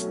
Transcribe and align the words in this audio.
Hi, 0.00 0.06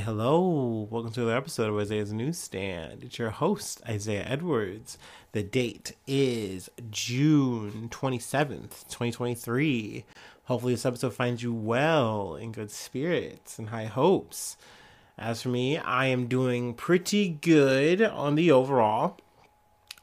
hello. 0.00 0.88
Welcome 0.90 1.12
to 1.12 1.20
another 1.20 1.36
episode 1.36 1.68
of 1.68 1.78
Isaiah's 1.78 2.12
Newsstand. 2.12 3.04
It's 3.04 3.16
your 3.16 3.30
host, 3.30 3.80
Isaiah 3.88 4.24
Edwards. 4.26 4.98
The 5.30 5.44
date 5.44 5.92
is 6.08 6.68
June 6.90 7.88
27th, 7.90 8.88
2023. 8.88 10.04
Hopefully, 10.46 10.72
this 10.74 10.84
episode 10.84 11.14
finds 11.14 11.44
you 11.44 11.54
well, 11.54 12.34
in 12.34 12.50
good 12.50 12.72
spirits, 12.72 13.56
and 13.60 13.68
high 13.68 13.84
hopes. 13.84 14.56
As 15.16 15.42
for 15.42 15.50
me, 15.50 15.78
I 15.78 16.06
am 16.06 16.26
doing 16.26 16.74
pretty 16.74 17.28
good 17.28 18.02
on 18.02 18.34
the 18.34 18.50
overall. 18.50 19.18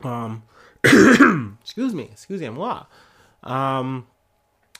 Um, 0.05 0.43
excuse 0.83 1.93
me, 1.93 2.09
excuse 2.11 2.41
me, 2.41 2.47
I'm 2.47 2.55
moi. 2.55 2.85
Um, 3.43 4.07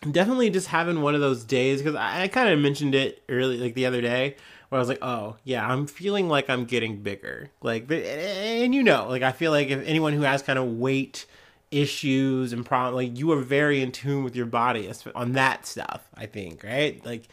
definitely 0.09 0.49
just 0.49 0.67
having 0.67 1.01
one 1.01 1.15
of 1.15 1.21
those 1.21 1.43
days 1.43 1.81
because 1.81 1.95
I, 1.95 2.23
I 2.23 2.27
kind 2.27 2.49
of 2.49 2.59
mentioned 2.59 2.95
it 2.95 3.23
early, 3.29 3.57
like 3.57 3.75
the 3.75 3.85
other 3.85 4.01
day, 4.01 4.35
where 4.69 4.77
I 4.77 4.81
was 4.81 4.89
like, 4.89 5.01
oh 5.01 5.35
yeah, 5.43 5.67
I'm 5.67 5.87
feeling 5.87 6.27
like 6.27 6.49
I'm 6.49 6.65
getting 6.65 7.01
bigger. 7.01 7.51
Like, 7.61 7.91
and 7.91 8.73
you 8.73 8.83
know, 8.83 9.07
like 9.07 9.21
I 9.21 9.31
feel 9.31 9.51
like 9.51 9.69
if 9.69 9.85
anyone 9.85 10.13
who 10.13 10.21
has 10.21 10.41
kind 10.41 10.57
of 10.57 10.65
weight 10.77 11.25
issues 11.71 12.53
and 12.53 12.65
problem, 12.65 12.95
like 12.95 13.17
you 13.17 13.31
are 13.31 13.41
very 13.41 13.81
in 13.81 13.91
tune 13.91 14.23
with 14.23 14.35
your 14.35 14.45
body 14.45 14.91
on 15.15 15.33
that 15.33 15.65
stuff. 15.65 16.01
I 16.15 16.25
think, 16.25 16.63
right? 16.63 17.03
Like, 17.05 17.27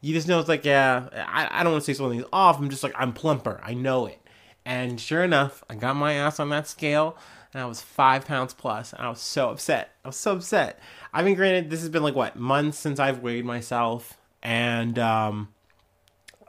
you 0.00 0.12
just 0.12 0.28
know 0.28 0.38
it's 0.38 0.48
like, 0.48 0.64
yeah, 0.64 1.08
I, 1.12 1.60
I 1.60 1.62
don't 1.62 1.72
want 1.72 1.84
to 1.84 1.92
say 1.92 1.96
something's 1.96 2.26
off. 2.32 2.58
I'm 2.58 2.68
just 2.68 2.82
like, 2.82 2.94
I'm 2.96 3.12
plumper. 3.12 3.60
I 3.62 3.74
know 3.74 4.06
it. 4.06 4.20
And 4.66 5.00
sure 5.00 5.22
enough, 5.22 5.62
I 5.68 5.74
got 5.74 5.96
my 5.96 6.14
ass 6.14 6.40
on 6.40 6.48
that 6.50 6.66
scale 6.66 7.16
and 7.54 7.62
I 7.62 7.66
was 7.66 7.80
five 7.80 8.26
pounds 8.26 8.52
plus, 8.52 8.92
and 8.92 9.02
I 9.02 9.08
was 9.08 9.20
so 9.20 9.50
upset. 9.50 9.92
I 10.04 10.08
was 10.08 10.16
so 10.16 10.32
upset. 10.32 10.80
I 11.12 11.22
mean, 11.22 11.36
granted, 11.36 11.70
this 11.70 11.80
has 11.80 11.88
been 11.88 12.02
like 12.02 12.16
what 12.16 12.36
months 12.36 12.78
since 12.78 12.98
I've 12.98 13.20
weighed 13.20 13.44
myself, 13.44 14.18
and 14.42 14.98
um, 14.98 15.48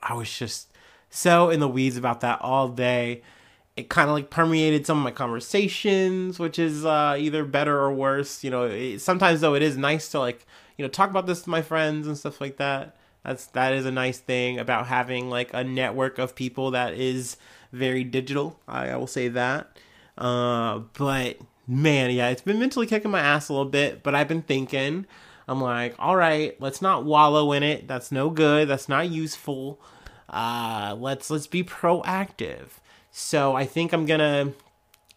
I 0.02 0.16
was 0.16 0.36
just 0.36 0.68
so 1.12 1.52
in 1.52 1.60
the 1.60 1.68
weeds 1.68 1.96
about 1.96 2.22
that 2.22 2.42
all 2.42 2.68
day. 2.68 3.22
It 3.78 3.90
kind 3.90 4.10
of 4.10 4.16
like 4.16 4.30
permeated 4.30 4.88
some 4.88 4.98
of 4.98 5.04
my 5.04 5.12
conversations, 5.12 6.40
which 6.40 6.58
is 6.58 6.86
uh, 6.86 7.16
either 7.20 7.46
better 7.46 7.78
or 7.78 7.94
worse. 7.94 8.44
You 8.44 8.50
know, 8.50 8.64
it, 8.64 9.00
sometimes 9.00 9.42
though 9.42 9.54
it 9.54 9.62
is 9.62 9.78
nice 9.78 10.10
to 10.10 10.20
like 10.20 10.48
you 10.76 10.84
know 10.84 10.90
talk 10.90 11.12
about 11.12 11.28
this 11.28 11.44
to 11.44 11.50
my 11.50 11.62
friends 11.62 12.08
and 12.08 12.18
stuff 12.18 12.42
like 12.42 12.58
that. 12.58 12.96
That's 13.24 13.46
that 13.48 13.74
is 13.74 13.86
a 13.86 13.92
nice 13.92 14.18
thing 14.18 14.58
about 14.60 14.88
having 14.88 15.30
like 15.30 15.54
a 15.54 15.64
network 15.64 16.18
of 16.18 16.36
people 16.36 16.72
that 16.72 16.96
is 16.96 17.38
very 17.72 18.04
digital. 18.04 18.60
I, 18.68 18.90
I 18.90 18.96
will 18.96 19.08
say 19.08 19.28
that. 19.28 19.78
Uh, 20.18 20.80
but 20.98 21.38
man, 21.68 22.12
yeah, 22.12 22.30
it's 22.30 22.42
been 22.42 22.60
mentally 22.60 22.88
kicking 22.88 23.12
my 23.12 23.20
ass 23.20 23.50
a 23.50 23.54
little 23.54 23.70
bit. 23.70 24.04
But 24.04 24.16
I've 24.16 24.28
been 24.28 24.42
thinking, 24.42 25.06
I'm 25.48 25.62
like, 25.62 25.96
all 26.00 26.16
right, 26.16 26.60
let's 26.62 26.82
not 26.82 27.06
wallow 27.06 27.52
in 27.52 27.64
it. 27.64 27.88
That's 27.88 28.12
no 28.12 28.30
good. 28.30 28.68
That's 28.68 28.90
not 28.90 29.10
useful 29.10 29.80
uh, 30.30 30.96
let's 31.00 31.30
let's 31.30 31.48
be 31.48 31.64
proactive. 31.64 32.68
So 33.12 33.56
I 33.56 33.66
think 33.66 33.94
I'm 33.94 34.06
gonna 34.06 34.54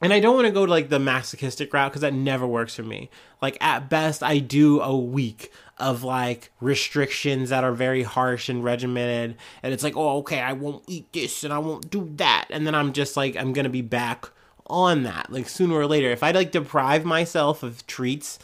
and 0.01 0.13
I 0.13 0.21
don't 0.21 0.37
want 0.37 0.47
to 0.47 0.53
go 0.53 0.65
to 0.65 0.71
like 0.71 0.89
the 0.89 1.01
masochistic 1.01 1.73
route 1.73 1.91
because 1.91 2.03
that 2.03 2.15
never 2.15 2.47
works 2.47 2.77
for 2.77 2.83
me. 2.85 3.11
Like 3.43 3.59
at 3.61 3.89
best, 3.91 4.23
I 4.23 4.39
do 4.39 4.81
a 4.81 4.97
week 4.97 5.53
of 5.79 6.05
like 6.05 6.53
restrictions 6.61 7.51
that 7.51 7.65
are 7.65 7.73
very 7.73 8.03
harsh 8.03 8.49
and 8.49 8.63
regimented, 8.63 9.37
and 9.63 9.73
it's 9.73 9.83
like, 9.83 9.97
oh, 9.97 10.19
okay, 10.19 10.41
I 10.41 10.53
won't 10.53 10.85
eat 10.87 11.13
this 11.13 11.45
and 11.45 11.53
I 11.53 11.59
won't 11.59 11.91
do 11.91 12.11
that, 12.17 12.47
and 12.51 12.67
then 12.67 12.75
I'm 12.75 12.93
just 12.93 13.17
like, 13.17 13.37
I'm 13.37 13.53
gonna 13.53 13.69
be 13.69 13.83
back 13.83 14.31
on 14.71 15.03
that 15.05 15.31
like 15.33 15.49
sooner 15.49 15.75
or 15.75 15.87
later. 15.87 16.11
If 16.11 16.23
I 16.23 16.31
like 16.33 16.51
deprive 16.53 17.05
myself 17.05 17.63
of 17.63 17.87
treats, 17.87 18.39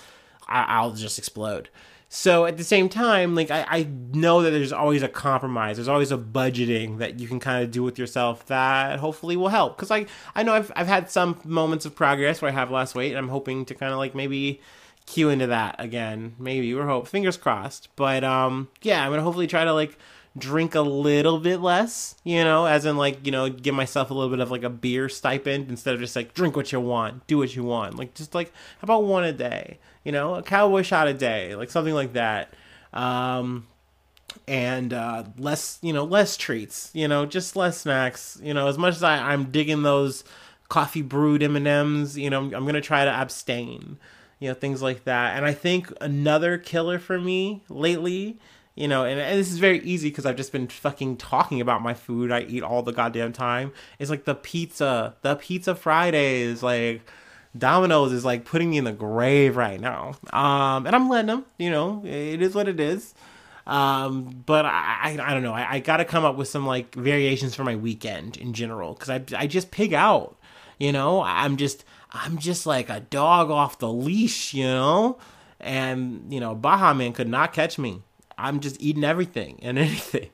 I- 0.49 0.65
I'll 0.69 0.93
just 0.93 1.19
explode. 1.19 1.69
So 2.09 2.45
at 2.47 2.59
the 2.59 2.65
same 2.65 2.89
time, 2.89 3.35
like 3.35 3.51
I, 3.51 3.67
I 3.69 3.89
know 4.13 4.43
that 4.43 4.51
there's 4.51 4.73
always 4.73 5.03
a 5.03 5.09
compromise. 5.09 5.77
There's 5.79 5.89
always 5.89 6.13
a 6.13 6.17
budgeting 6.19 6.99
that 6.99 7.19
you 7.19 7.27
can 7.27 7.41
kind 7.41 7.65
of 7.65 7.73
do 7.73 7.83
with 7.83 7.99
yourself 7.99 8.47
that 8.47 9.01
hopefully 9.01 9.37
will 9.37 9.49
help. 9.49 9.77
Because 9.77 9.91
I 9.91 10.07
I 10.35 10.45
know 10.45 10.53
I've 10.55 10.71
I've 10.77 10.87
had 10.87 11.11
some 11.11 11.41
moments 11.45 11.85
of 11.87 11.97
progress 11.97 12.41
where 12.41 12.51
I 12.53 12.55
have 12.55 12.71
lost 12.71 12.95
weight, 12.95 13.11
and 13.11 13.19
I'm 13.19 13.31
hoping 13.31 13.65
to 13.65 13.75
kind 13.75 13.93
of 13.93 13.99
like 13.99 14.15
maybe 14.15 14.61
cue 15.07 15.29
into 15.29 15.49
that 15.49 15.75
again. 15.79 16.37
Maybe 16.39 16.73
we're 16.73 16.87
hope 16.87 17.09
fingers 17.09 17.37
crossed. 17.37 17.89
But 17.97 18.23
um 18.23 18.69
yeah, 18.83 19.05
I'm 19.05 19.11
gonna 19.11 19.23
hopefully 19.23 19.49
try 19.49 19.65
to 19.65 19.73
like 19.75 19.99
drink 20.37 20.75
a 20.75 20.81
little 20.81 21.39
bit 21.39 21.61
less, 21.61 22.17
you 22.25 22.43
know, 22.43 22.67
as 22.67 22.85
in 22.85 22.97
like, 22.97 23.25
you 23.25 23.33
know, 23.33 23.49
give 23.49 23.75
myself 23.75 24.11
a 24.11 24.15
little 24.15 24.31
bit 24.31 24.41
of 24.41 24.51
like 24.51 24.65
a 24.65 24.71
beer 24.71 25.09
stipend 25.09 25.69
instead 25.69 25.95
of 25.95 26.01
just 26.01 26.17
like 26.17 26.35
drink 26.35 26.57
what 26.57 26.73
you 26.73 26.81
want, 26.81 27.27
do 27.27 27.39
what 27.39 27.55
you 27.55 27.63
want. 27.63 27.97
Like 27.97 28.15
just 28.15 28.35
like 28.35 28.53
how 28.81 28.85
about 28.85 29.05
one 29.05 29.25
a 29.25 29.33
day? 29.33 29.79
you 30.05 30.13
know, 30.13 30.35
a 30.35 30.43
cowboy 30.43 30.83
shot 30.83 31.09
a 31.09 31.15
day, 31.15 31.55
like 31.57 31.71
something 31.71 31.95
like 31.95 32.13
that. 32.13 32.55
Um, 32.93 33.67
and 34.47 34.93
uh, 34.93 35.25
less, 35.39 35.79
you 35.83 35.93
know, 35.93 36.05
less 36.05 36.37
treats, 36.37 36.91
you 36.93 37.09
know, 37.09 37.27
just 37.27 37.57
less 37.57 37.79
snacks. 37.81 38.39
You 38.43 38.55
know, 38.55 38.69
as 38.69 38.79
much 38.79 38.95
as 38.95 39.03
I, 39.03 39.33
I'm 39.33 39.51
digging 39.51 39.83
those 39.83 40.23
coffee 40.69 41.03
brewed 41.03 41.43
M 41.43 41.57
and 41.57 41.67
M's, 41.67 42.19
you 42.19 42.31
know, 42.31 42.39
I'm, 42.39 42.55
I'm 42.55 42.67
gonna 42.67 42.81
try 42.81 43.05
to 43.05 43.11
abstain, 43.11 43.99
you 44.39 44.49
know, 44.49 44.55
things 44.55 44.83
like 44.83 45.05
that. 45.05 45.37
And 45.37 45.47
I 45.47 45.55
think 45.55 45.93
another 46.01 46.59
killer 46.59 46.99
for 46.99 47.19
me 47.19 47.63
lately, 47.69 48.39
you 48.75 48.89
know, 48.89 49.05
and, 49.05 49.21
and 49.21 49.39
this 49.39 49.53
is 49.53 49.59
very 49.59 49.81
easy 49.81 50.09
because 50.11 50.27
I've 50.27 50.37
just 50.37 50.53
been 50.53 50.67
fucking 50.67 51.19
talking 51.19 51.61
about 51.61 51.83
my 51.83 51.95
food 51.95 52.33
I 52.33 52.41
eat 52.43 52.63
all 52.63 52.83
the 52.83 52.93
goddamn 52.93 53.33
time. 53.33 53.73
It's 53.99 54.11
like 54.11 54.25
the 54.25 54.35
pizza, 54.35 55.15
the 55.23 55.37
pizza 55.37 55.75
Fridays, 55.75 56.63
like 56.63 57.03
Domino's 57.57 58.13
is 58.13 58.25
like 58.25 58.45
putting 58.45 58.71
me 58.71 58.79
in 58.79 58.85
the 58.85 58.93
grave 58.93 59.57
right 59.57 59.81
now. 59.81 60.15
Um, 60.33 60.87
and 60.87 60.97
I'm 60.97 61.09
letting 61.09 61.29
them, 61.29 61.45
you 61.57 61.71
know, 61.71 62.03
it 62.05 62.43
is 62.43 62.55
what 62.55 62.69
it 62.69 62.81
is. 62.81 63.15
Um, 63.67 64.43
but 64.45 64.67
I, 64.67 65.17
I, 65.19 65.19
I 65.23 65.35
don't 65.35 65.43
know. 65.43 65.55
I, 65.55 65.75
I 65.75 65.79
got 65.79 65.99
to 65.99 66.05
come 66.05 66.25
up 66.25 66.37
with 66.37 66.49
some 66.49 66.67
like 66.67 66.95
variations 66.95 67.55
for 67.55 67.65
my 67.65 67.77
weekend 67.77 68.37
in 68.37 68.53
general 68.53 68.95
because 68.95 69.09
I, 69.09 69.23
I 69.37 69.47
just 69.47 69.71
pig 69.71 69.95
out. 69.95 70.37
You 70.79 70.91
know, 70.91 71.23
I'm 71.23 71.57
just, 71.57 71.85
I'm 72.11 72.39
just 72.39 72.67
like 72.67 72.91
a 72.91 73.01
dog 73.01 73.51
off 73.51 73.79
the 73.79 73.91
leash. 73.91 74.53
You 74.53 74.65
know, 74.65 75.19
and 75.61 76.33
you 76.33 76.41
know, 76.41 76.55
Baha 76.57 76.95
Man 76.95 77.13
could 77.13 77.29
not 77.29 77.53
catch 77.53 77.79
me. 77.79 78.03
I'm 78.39 78.61
just 78.61 78.81
eating 78.81 79.05
everything 79.05 79.59
and 79.63 79.79
anything. 79.87 80.31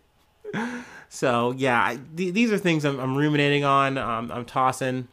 so 1.08 1.52
yeah, 1.56 1.82
I, 1.82 1.98
th- 2.16 2.34
these 2.34 2.52
are 2.52 2.58
things 2.58 2.84
I'm, 2.84 2.98
I'm 2.98 3.16
ruminating 3.16 3.64
on. 3.64 3.98
Um, 3.98 4.30
I'm 4.32 4.44
tossing 4.44 5.08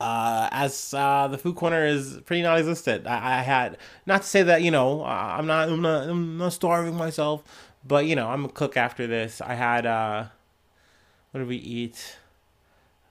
uh, 0.00 0.48
as 0.50 0.92
uh, 0.94 1.28
the 1.28 1.38
food 1.38 1.56
corner 1.56 1.86
is 1.86 2.20
pretty 2.26 2.42
non-existent. 2.42 3.06
I, 3.06 3.38
I, 3.38 3.42
had 3.42 3.78
not 4.06 4.22
to 4.22 4.28
say 4.28 4.42
that 4.42 4.62
you 4.62 4.70
know 4.70 5.04
I'm 5.04 5.46
not 5.46 5.68
I'm 5.68 5.80
not 5.80 6.08
I'm 6.08 6.36
not 6.38 6.52
starving 6.52 6.94
myself, 6.94 7.42
but 7.86 8.06
you 8.06 8.16
know 8.16 8.28
I'm 8.28 8.44
a 8.44 8.48
cook 8.48 8.76
after 8.76 9.06
this. 9.06 9.40
I 9.40 9.54
had 9.54 9.86
uh, 9.86 10.26
what 11.30 11.40
did 11.40 11.48
we 11.48 11.56
eat? 11.56 12.18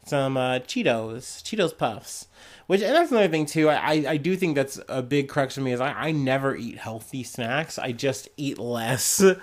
Some 0.05 0.37
uh, 0.37 0.59
Cheetos, 0.59 1.41
Cheetos 1.43 1.77
puffs. 1.77 2.27
Which 2.67 2.81
and 2.81 2.95
that's 2.95 3.11
another 3.11 3.27
thing 3.27 3.45
too. 3.45 3.69
I, 3.69 4.05
I 4.07 4.17
do 4.17 4.35
think 4.35 4.55
that's 4.55 4.79
a 4.87 5.01
big 5.01 5.27
crux 5.27 5.55
for 5.55 5.61
me 5.61 5.73
is 5.73 5.81
I, 5.81 5.91
I 5.91 6.11
never 6.11 6.55
eat 6.55 6.77
healthy 6.77 7.23
snacks. 7.23 7.77
I 7.77 7.91
just 7.91 8.29
eat 8.37 8.57
less. 8.57 9.23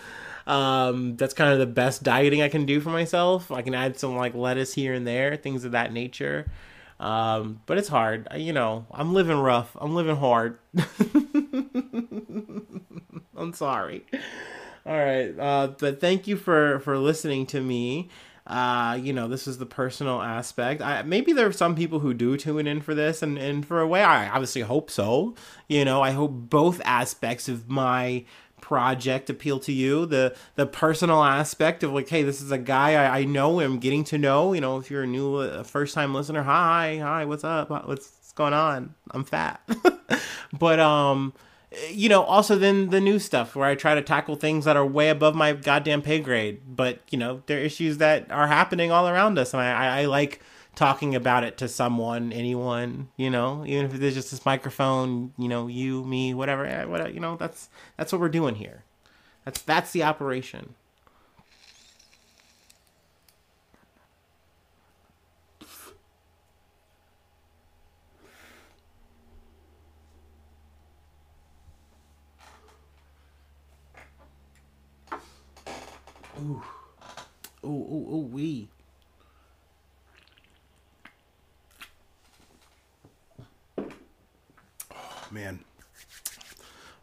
Um, 0.46 1.16
that's 1.16 1.34
kind 1.34 1.52
of 1.52 1.60
the 1.60 1.66
best 1.66 2.02
dieting 2.02 2.42
I 2.42 2.48
can 2.48 2.66
do 2.66 2.80
for 2.80 2.90
myself. 2.90 3.52
I 3.52 3.62
can 3.62 3.72
add 3.72 4.00
some 4.00 4.16
like 4.16 4.34
lettuce 4.34 4.74
here 4.74 4.94
and 4.94 5.06
there, 5.06 5.36
things 5.36 5.64
of 5.64 5.72
that 5.72 5.92
nature. 5.92 6.50
Um, 6.98 7.60
but 7.66 7.78
it's 7.78 7.88
hard. 7.88 8.26
You 8.34 8.52
know, 8.52 8.86
I'm 8.90 9.14
living 9.14 9.38
rough. 9.38 9.76
I'm 9.80 9.94
living 9.94 10.16
hard. 10.16 10.58
I'm 13.36 13.52
sorry. 13.54 14.04
All 14.84 14.96
right. 14.96 15.38
Uh, 15.38 15.68
but 15.78 16.00
thank 16.00 16.26
you 16.26 16.36
for 16.36 16.80
for 16.80 16.98
listening 16.98 17.46
to 17.46 17.60
me. 17.60 18.08
Uh, 18.46 18.98
you 19.00 19.12
know, 19.12 19.28
this 19.28 19.46
is 19.46 19.58
the 19.58 19.66
personal 19.66 20.20
aspect. 20.20 20.82
I, 20.82 21.02
maybe 21.02 21.32
there 21.32 21.46
are 21.46 21.52
some 21.52 21.74
people 21.74 22.00
who 22.00 22.14
do 22.14 22.36
tune 22.36 22.66
in 22.66 22.80
for 22.80 22.94
this, 22.94 23.22
and, 23.22 23.38
and 23.38 23.64
for 23.66 23.80
a 23.80 23.86
way, 23.86 24.02
I 24.02 24.28
obviously 24.28 24.62
hope 24.62 24.90
so. 24.90 25.34
You 25.68 25.84
know, 25.84 26.02
I 26.02 26.10
hope 26.12 26.32
both 26.32 26.80
aspects 26.84 27.48
of 27.48 27.68
my 27.68 28.24
project 28.60 29.30
appeal 29.30 29.58
to 29.60 29.72
you. 29.72 30.06
The 30.06 30.36
the 30.54 30.66
personal 30.66 31.22
aspect 31.24 31.82
of 31.82 31.92
like 31.92 32.08
hey 32.08 32.22
this 32.22 32.42
is 32.42 32.50
a 32.50 32.58
guy 32.58 32.90
I, 32.90 33.20
I 33.20 33.24
know 33.24 33.60
I'm 33.60 33.78
getting 33.78 34.04
to 34.04 34.18
know. 34.18 34.52
You 34.52 34.60
know 34.60 34.76
if 34.76 34.90
you're 34.90 35.04
a 35.04 35.06
new 35.06 35.36
uh, 35.36 35.62
first 35.62 35.94
time 35.94 36.14
listener 36.14 36.42
hi 36.42 36.98
hi 36.98 37.24
what's 37.24 37.42
up? 37.42 37.70
What's 37.70 38.32
going 38.32 38.52
on? 38.52 38.94
I'm 39.12 39.24
fat. 39.24 39.60
But 40.52 40.80
um 40.80 41.32
you 41.88 42.08
know 42.08 42.22
also 42.22 42.56
then 42.56 42.90
the 42.90 43.00
new 43.00 43.18
stuff 43.18 43.54
where 43.54 43.68
I 43.68 43.74
try 43.74 43.94
to 43.94 44.02
tackle 44.02 44.36
things 44.36 44.64
that 44.64 44.76
are 44.76 44.86
way 44.86 45.08
above 45.08 45.34
my 45.34 45.52
goddamn 45.52 46.02
pay 46.02 46.18
grade 46.18 46.62
but 46.66 47.00
you 47.10 47.18
know 47.18 47.42
there 47.46 47.58
are 47.58 47.62
issues 47.62 47.98
that 47.98 48.30
are 48.30 48.48
happening 48.48 48.90
all 48.90 49.08
around 49.08 49.38
us 49.38 49.54
and 49.54 49.62
I, 49.62 49.70
I, 49.70 50.00
I 50.00 50.04
like 50.06 50.40
talking 50.74 51.14
about 51.14 51.44
it 51.44 51.58
to 51.58 51.68
someone, 51.68 52.32
anyone, 52.32 53.08
you 53.16 53.28
know, 53.28 53.64
even 53.66 53.86
if 53.86 54.00
it's 54.00 54.14
just 54.14 54.30
this 54.30 54.44
microphone, 54.46 55.32
you 55.36 55.48
know, 55.48 55.66
you, 55.66 56.04
me, 56.04 56.32
whatever, 56.32 56.64
eh, 56.64 56.84
whatever, 56.84 57.10
you 57.10 57.20
know, 57.20 57.36
that's 57.36 57.68
that's 57.96 58.12
what 58.12 58.20
we're 58.20 58.28
doing 58.28 58.54
here. 58.54 58.84
That's 59.44 59.62
that's 59.62 59.92
the 59.92 60.02
operation. 60.02 60.74
Ooh, 76.40 76.62
ooh, 77.64 77.68
ooh, 77.68 78.14
ooh, 78.14 78.28
wee. 78.32 78.68
Oh, 83.76 83.86
man. 85.30 85.60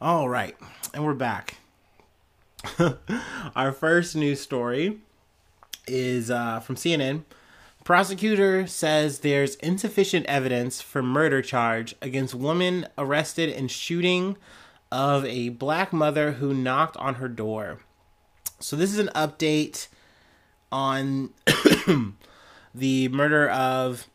All 0.01 0.27
right, 0.27 0.55
and 0.91 1.05
we're 1.05 1.13
back. 1.13 1.57
Our 3.55 3.71
first 3.71 4.15
news 4.15 4.41
story 4.41 5.01
is 5.87 6.31
uh, 6.31 6.59
from 6.59 6.75
CNN. 6.75 7.23
Prosecutor 7.83 8.65
says 8.65 9.19
there's 9.19 9.53
insufficient 9.57 10.25
evidence 10.25 10.81
for 10.81 11.03
murder 11.03 11.43
charge 11.43 11.93
against 12.01 12.33
woman 12.33 12.87
arrested 12.97 13.49
in 13.49 13.67
shooting 13.67 14.35
of 14.91 15.25
a 15.25 15.49
black 15.49 15.93
mother 15.93 16.33
who 16.33 16.55
knocked 16.55 16.97
on 16.97 17.15
her 17.15 17.27
door. 17.27 17.79
So 18.59 18.75
this 18.75 18.91
is 18.91 18.99
an 18.99 19.09
update 19.15 19.87
on 20.71 21.31
the 22.75 23.07
murder 23.09 23.49
of 23.49 24.07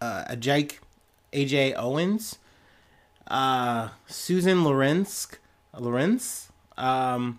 uh, 0.00 0.24
Ajike 0.30 0.78
AJ 1.32 1.74
Owens, 1.76 2.38
uh, 3.28 3.88
Susan 4.06 4.58
Lorincz, 4.58 5.36
Lorincz, 5.74 6.48
um, 6.76 7.38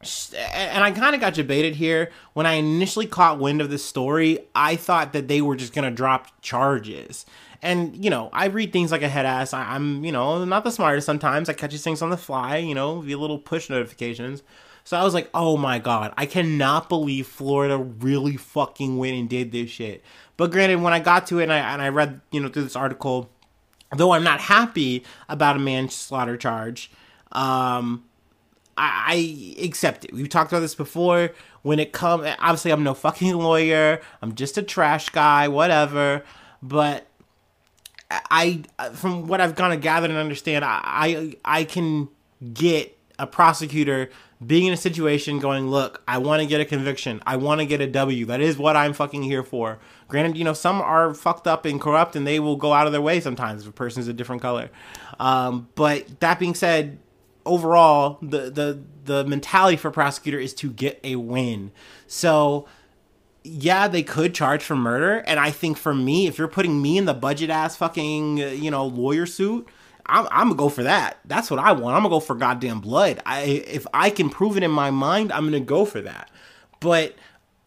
and 0.00 0.84
I 0.84 0.92
kind 0.92 1.14
of 1.14 1.20
got 1.20 1.34
debated 1.34 1.74
here. 1.74 2.10
When 2.34 2.46
I 2.46 2.54
initially 2.54 3.06
caught 3.06 3.38
wind 3.38 3.60
of 3.60 3.68
this 3.70 3.84
story, 3.84 4.38
I 4.54 4.76
thought 4.76 5.12
that 5.12 5.26
they 5.26 5.40
were 5.40 5.56
just 5.56 5.72
gonna 5.72 5.90
drop 5.90 6.28
charges. 6.40 7.26
And 7.62 8.02
you 8.02 8.10
know, 8.10 8.30
I 8.32 8.46
read 8.46 8.72
things 8.72 8.92
like 8.92 9.02
a 9.02 9.08
head 9.08 9.26
ass. 9.26 9.52
I, 9.52 9.74
am 9.74 10.04
you 10.04 10.12
know 10.12 10.44
not 10.44 10.64
the 10.64 10.70
smartest 10.70 11.06
sometimes. 11.06 11.48
I 11.48 11.54
catch 11.54 11.72
these 11.72 11.82
things 11.82 12.02
on 12.02 12.10
the 12.10 12.16
fly. 12.16 12.58
You 12.58 12.74
know, 12.74 13.00
via 13.00 13.18
little 13.18 13.38
push 13.38 13.68
notifications. 13.68 14.42
So 14.88 14.96
I 14.96 15.04
was 15.04 15.12
like, 15.12 15.28
oh 15.34 15.58
my 15.58 15.78
god, 15.78 16.14
I 16.16 16.24
cannot 16.24 16.88
believe 16.88 17.26
Florida 17.26 17.76
really 17.76 18.38
fucking 18.38 18.96
went 18.96 19.18
and 19.18 19.28
did 19.28 19.52
this 19.52 19.68
shit. 19.68 20.02
But 20.38 20.50
granted, 20.50 20.80
when 20.80 20.94
I 20.94 20.98
got 20.98 21.26
to 21.26 21.40
it 21.40 21.42
and 21.42 21.52
I, 21.52 21.58
and 21.58 21.82
I 21.82 21.90
read 21.90 22.22
you 22.30 22.40
know 22.40 22.48
through 22.48 22.62
this 22.62 22.74
article, 22.74 23.28
though 23.94 24.12
I'm 24.12 24.24
not 24.24 24.40
happy 24.40 25.04
about 25.28 25.56
a 25.56 25.58
manslaughter 25.58 26.38
charge. 26.38 26.90
Um, 27.32 28.06
I, 28.78 29.56
accept 29.62 30.06
it. 30.06 30.14
We've 30.14 30.26
talked 30.26 30.52
about 30.52 30.60
this 30.60 30.74
before. 30.74 31.32
When 31.60 31.78
it 31.78 31.92
comes, 31.92 32.26
obviously, 32.38 32.70
I'm 32.70 32.82
no 32.82 32.94
fucking 32.94 33.36
lawyer. 33.36 34.00
I'm 34.22 34.34
just 34.36 34.56
a 34.56 34.62
trash 34.62 35.10
guy, 35.10 35.48
whatever. 35.48 36.24
But 36.62 37.06
I, 38.10 38.62
from 38.94 39.26
what 39.26 39.42
I've 39.42 39.54
kind 39.54 39.74
of 39.74 39.82
gathered 39.82 40.08
and 40.08 40.18
understand, 40.18 40.64
I, 40.64 40.80
I, 40.82 41.36
I 41.44 41.64
can 41.64 42.08
get 42.54 42.96
a 43.18 43.26
prosecutor 43.26 44.08
being 44.44 44.66
in 44.66 44.72
a 44.72 44.76
situation 44.76 45.40
going, 45.40 45.68
look, 45.68 46.02
I 46.06 46.18
want 46.18 46.42
to 46.42 46.46
get 46.46 46.60
a 46.60 46.64
conviction. 46.64 47.20
I 47.26 47.36
want 47.36 47.60
to 47.60 47.66
get 47.66 47.80
a 47.80 47.86
W. 47.88 48.26
That 48.26 48.40
is 48.40 48.56
what 48.56 48.76
I'm 48.76 48.92
fucking 48.92 49.24
here 49.24 49.42
for. 49.42 49.78
Granted, 50.06 50.36
you 50.36 50.44
know, 50.44 50.52
some 50.52 50.80
are 50.80 51.12
fucked 51.12 51.46
up 51.46 51.64
and 51.64 51.80
corrupt 51.80 52.14
and 52.14 52.26
they 52.26 52.38
will 52.38 52.56
go 52.56 52.72
out 52.72 52.86
of 52.86 52.92
their 52.92 53.02
way 53.02 53.20
sometimes 53.20 53.62
if 53.62 53.68
a 53.68 53.72
person's 53.72 54.06
a 54.06 54.12
different 54.12 54.40
color. 54.40 54.70
Um, 55.18 55.68
but 55.74 56.20
that 56.20 56.38
being 56.38 56.54
said, 56.54 56.98
overall 57.48 58.18
the 58.20 58.50
the 58.50 58.78
the 59.04 59.24
mentality 59.24 59.76
for 59.76 59.90
prosecutor 59.90 60.38
is 60.38 60.54
to 60.54 60.70
get 60.70 61.00
a 61.02 61.16
win. 61.16 61.72
So 62.06 62.68
yeah, 63.42 63.88
they 63.88 64.02
could 64.02 64.34
charge 64.34 64.62
for 64.62 64.76
murder, 64.76 65.24
and 65.26 65.40
I 65.40 65.50
think 65.50 65.78
for 65.78 65.94
me, 65.94 66.26
if 66.26 66.36
you're 66.36 66.48
putting 66.48 66.82
me 66.82 66.98
in 66.98 67.06
the 67.06 67.14
budget 67.14 67.50
ass 67.50 67.76
fucking 67.76 68.38
you 68.38 68.70
know 68.70 68.86
lawyer 68.86 69.26
suit, 69.26 69.66
I'm, 70.08 70.26
I'm, 70.30 70.48
gonna 70.48 70.54
go 70.54 70.68
for 70.68 70.82
that. 70.84 71.18
That's 71.24 71.50
what 71.50 71.60
I 71.60 71.72
want. 71.72 71.96
I'm 71.96 72.02
gonna 72.02 72.08
go 72.08 72.20
for 72.20 72.34
goddamn 72.34 72.80
blood. 72.80 73.20
I 73.26 73.40
if 73.42 73.86
I 73.92 74.10
can 74.10 74.30
prove 74.30 74.56
it 74.56 74.62
in 74.62 74.70
my 74.70 74.90
mind, 74.90 75.32
I'm 75.32 75.44
gonna 75.44 75.60
go 75.60 75.84
for 75.84 76.00
that. 76.00 76.30
But 76.80 77.16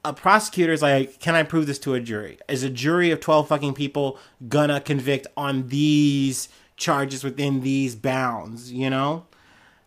a 0.03 0.13
prosecutor 0.13 0.73
is 0.73 0.81
like, 0.81 1.19
can 1.19 1.35
I 1.35 1.43
prove 1.43 1.67
this 1.67 1.79
to 1.79 1.93
a 1.93 1.99
jury? 1.99 2.39
Is 2.49 2.63
a 2.63 2.69
jury 2.69 3.11
of 3.11 3.19
twelve 3.19 3.47
fucking 3.47 3.73
people 3.73 4.17
gonna 4.47 4.81
convict 4.81 5.27
on 5.37 5.67
these 5.67 6.49
charges 6.77 7.23
within 7.23 7.61
these 7.61 7.95
bounds? 7.95 8.71
You 8.71 8.89
know. 8.89 9.25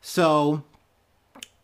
So, 0.06 0.62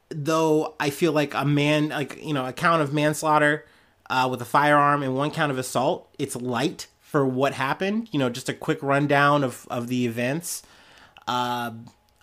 though 0.09 0.75
I 0.81 0.89
feel 0.89 1.13
like 1.13 1.35
a 1.35 1.45
man, 1.45 1.91
like, 1.91 2.25
you 2.25 2.33
know, 2.33 2.47
a 2.47 2.55
count 2.55 2.81
of 2.81 2.95
manslaughter 2.95 3.67
uh, 4.09 4.27
with 4.31 4.41
a 4.41 4.47
firearm 4.47 5.03
and 5.03 5.15
one 5.15 5.31
count 5.31 5.53
of 5.53 5.59
assault, 5.59 6.09
it's 6.19 6.35
light 6.35 6.87
for 7.01 7.27
what 7.27 7.53
happened. 7.53 8.09
You 8.13 8.19
know, 8.19 8.31
just 8.31 8.49
a 8.49 8.55
quick 8.55 8.83
rundown 8.83 9.45
of, 9.45 9.69
of 9.71 9.89
the 9.89 10.07
events. 10.07 10.63
Uh, 11.27 11.73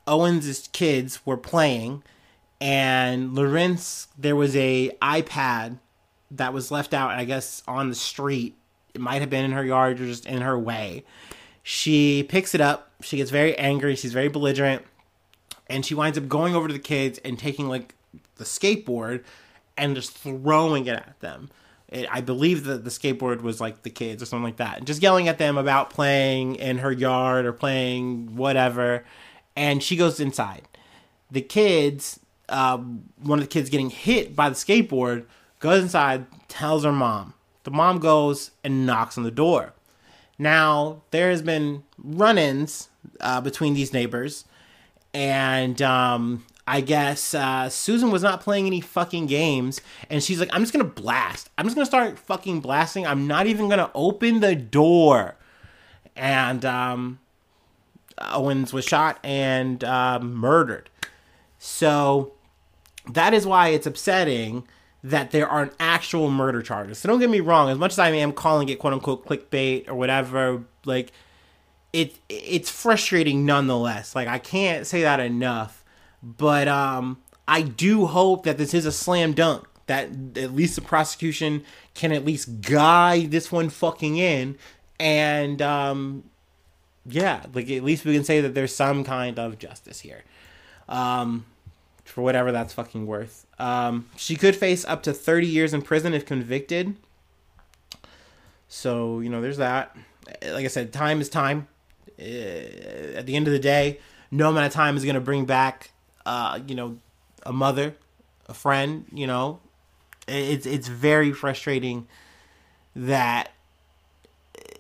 Owens' 0.06 0.70
kids 0.72 1.26
were 1.26 1.38
playing, 1.38 2.04
and 2.62 3.32
Lorincz, 3.32 4.08
there 4.18 4.36
was 4.36 4.56
a 4.56 4.92
iPad 5.02 5.80
that 6.32 6.54
was 6.54 6.72
left 6.72 6.94
out, 6.94 7.12
I 7.12 7.26
guess, 7.26 7.64
on 7.68 7.90
the 7.90 7.96
street. 7.96 8.56
It 8.94 9.02
might 9.02 9.22
have 9.22 9.30
been 9.30 9.46
in 9.46 9.52
her 9.52 9.64
yard 9.64 10.02
or 10.02 10.06
just 10.06 10.26
in 10.26 10.42
her 10.42 10.58
way. 10.58 11.04
She 11.64 12.24
picks 12.24 12.56
it 12.56 12.62
up. 12.62 12.92
She 13.02 13.18
gets 13.18 13.30
very 13.30 13.58
angry. 13.58 13.96
She's 13.96 14.14
very 14.14 14.28
belligerent 14.28 14.84
and 15.70 15.86
she 15.86 15.94
winds 15.94 16.18
up 16.18 16.28
going 16.28 16.56
over 16.56 16.68
to 16.68 16.74
the 16.74 16.80
kids 16.80 17.20
and 17.24 17.38
taking 17.38 17.68
like 17.68 17.96
the 18.36 18.44
skateboard 18.44 19.24
and 19.78 19.96
just 19.96 20.18
throwing 20.18 20.86
it 20.88 20.96
at 20.96 21.20
them. 21.20 21.50
I 21.92 22.22
believe 22.22 22.66
that 22.66 22.84
the 22.84 22.90
skateboard 22.90 23.42
was 23.42 23.62
like 23.62 23.84
the 23.84 23.90
kids 23.90 24.22
or 24.22 24.26
something 24.26 24.44
like 24.44 24.58
that, 24.58 24.78
and 24.78 24.88
just 24.88 25.02
yelling 25.02 25.28
at 25.28 25.38
them 25.38 25.58
about 25.58 25.90
playing 25.90 26.56
in 26.56 26.80
her 26.80 26.92
yard 26.92 27.46
or 27.46 27.54
playing 27.54 28.36
whatever. 28.36 29.06
And 29.56 29.82
she 29.82 29.96
goes 29.96 30.20
inside. 30.20 30.68
The 31.32 31.42
kids, 31.42 32.20
uh, 32.50 32.78
one 32.78 33.40
of 33.40 33.46
the 33.46 33.50
kids 33.50 33.70
getting 33.70 33.90
hit 33.90 34.36
by 34.36 34.50
the 34.50 34.56
skateboard, 34.56 35.26
goes 35.60 35.82
inside, 35.82 36.26
tells 36.48 36.84
her 36.84 36.92
mom. 36.92 37.34
The 37.64 37.72
mom 37.72 38.00
goes 38.00 38.52
and 38.64 38.86
knocks 38.86 39.18
on 39.18 39.24
the 39.24 39.32
door. 39.32 39.74
Now 40.38 41.02
there 41.12 41.30
has 41.30 41.42
been 41.42 41.84
run-ins 41.98 42.90
uh, 43.20 43.42
between 43.42 43.74
these 43.74 43.94
neighbors 43.94 44.46
and 45.14 45.82
um, 45.82 46.46
I 46.68 46.82
guess 46.82 47.34
uh, 47.34 47.70
Susan 47.70 48.12
was 48.12 48.22
not 48.22 48.42
playing 48.42 48.68
any 48.68 48.82
fucking 48.82 49.28
games, 49.28 49.80
and 50.10 50.22
she's 50.22 50.40
like, 50.40 50.50
"I'm 50.52 50.62
just 50.62 50.74
gonna 50.74 50.84
blast. 50.84 51.50
I'm 51.58 51.66
just 51.66 51.76
gonna 51.76 51.86
start 51.86 52.20
fucking 52.20 52.60
blasting. 52.60 53.08
I'm 53.08 53.26
not 53.26 53.48
even 53.48 53.70
gonna 53.70 53.90
open 53.96 54.42
the 54.42 54.56
door." 54.56 55.36
And 56.16 56.66
um, 56.66 57.20
Owens 58.20 58.74
was 58.74 58.84
shot 58.84 59.20
and 59.24 59.82
uh, 59.84 60.20
murdered. 60.20 60.90
So 61.58 62.34
that 63.10 63.34
is 63.34 63.46
why 63.46 63.70
it's 63.70 63.88
upsetting 63.88 64.68
that 65.04 65.32
there 65.32 65.48
aren't 65.48 65.74
actual 65.80 66.30
murder 66.30 66.62
charges. 66.62 66.98
So 66.98 67.08
don't 67.08 67.20
get 67.20 67.30
me 67.30 67.40
wrong. 67.40 67.70
As 67.70 67.78
much 67.78 67.94
as 67.94 68.00
I 68.00 68.10
am 68.10 68.34
calling 68.34 68.68
it 68.68 68.78
"quote 68.78 68.94
unquote" 68.94 69.26
clickbait 69.26 69.88
or 69.88 69.96
whatever, 69.96 70.64
like 70.84 71.14
it 71.94 72.18
it's 72.28 72.70
frustrating 72.70 73.46
nonetheless. 73.46 74.16
Like 74.16 74.28
I 74.28 74.40
can't 74.40 74.86
say 74.86 75.04
that 75.04 75.22
enough. 75.22 75.77
But 76.22 76.68
um 76.68 77.20
I 77.48 77.62
do 77.62 78.06
hope 78.08 78.44
that 78.44 78.58
this 78.58 78.74
is 78.74 78.86
a 78.86 78.92
slam 78.92 79.34
dunk. 79.34 79.68
That 79.88 80.10
at 80.36 80.54
least 80.54 80.76
the 80.76 80.82
prosecution 80.82 81.64
can 81.94 82.12
at 82.12 82.26
least 82.26 82.62
guide 82.62 83.32
this 83.32 83.52
one 83.52 83.70
fucking 83.70 84.18
in. 84.18 84.58
And 85.00 85.62
um 85.62 86.24
yeah, 87.06 87.46
like 87.54 87.70
at 87.70 87.84
least 87.84 88.06
we 88.06 88.14
can 88.14 88.24
say 88.24 88.42
that 88.42 88.54
there's 88.54 88.76
some 88.76 89.04
kind 89.04 89.40
of 89.40 89.60
justice 89.60 90.02
here. 90.02 90.24
Um 90.90 91.46
for 92.08 92.22
whatever 92.22 92.52
that's 92.52 92.74
fucking 92.74 93.06
worth. 93.06 93.46
Um, 93.60 94.10
she 94.16 94.36
could 94.36 94.56
face 94.56 94.86
up 94.86 95.04
to 95.04 95.14
30 95.14 95.46
years 95.46 95.74
in 95.74 95.82
prison 95.82 96.14
if 96.14 96.26
convicted. 96.26 96.96
So, 98.68 99.20
you 99.20 99.30
know, 99.30 99.42
there's 99.42 99.58
that. 99.58 99.96
Like 100.42 100.66
I 100.66 100.68
said, 100.68 100.92
time 100.94 101.22
is 101.22 101.30
time. 101.30 101.68
Uh, 102.20 102.24
at 102.24 103.26
the 103.26 103.36
end 103.36 103.48
of 103.48 103.54
the 103.54 103.60
day, 103.60 104.00
no 104.32 104.50
amount 104.50 104.66
of 104.66 104.74
time 104.74 104.98
is 104.98 105.04
going 105.04 105.16
to 105.16 105.22
bring 105.22 105.46
back, 105.46 105.92
uh, 106.28 106.60
you 106.68 106.76
know, 106.76 106.98
a 107.44 107.54
mother, 107.54 107.96
a 108.48 108.54
friend. 108.54 109.06
You 109.14 109.28
know, 109.28 109.60
it's 110.28 110.66
it's 110.66 110.88
very 110.88 111.32
frustrating 111.32 112.08
that, 112.96 113.52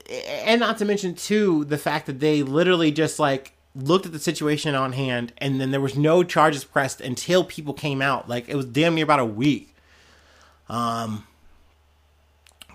and 0.09 0.59
not 0.59 0.77
to 0.79 0.85
mention 0.85 1.15
too 1.15 1.63
the 1.65 1.77
fact 1.77 2.05
that 2.07 2.19
they 2.19 2.43
literally 2.43 2.91
just 2.91 3.17
like 3.17 3.53
looked 3.73 4.05
at 4.05 4.11
the 4.11 4.19
situation 4.19 4.73
on 4.73 4.93
hand 4.93 5.31
and 5.37 5.61
then 5.61 5.69
there 5.69 5.79
was 5.79 5.95
no 5.95 6.23
charges 6.23 6.63
pressed 6.63 6.99
until 6.99 7.43
people 7.43 7.73
came 7.73 8.01
out. 8.01 8.27
Like 8.27 8.49
it 8.49 8.55
was 8.55 8.65
damn 8.65 8.95
near 8.95 9.03
about 9.03 9.19
a 9.19 9.25
week. 9.25 9.75
Um, 10.67 11.25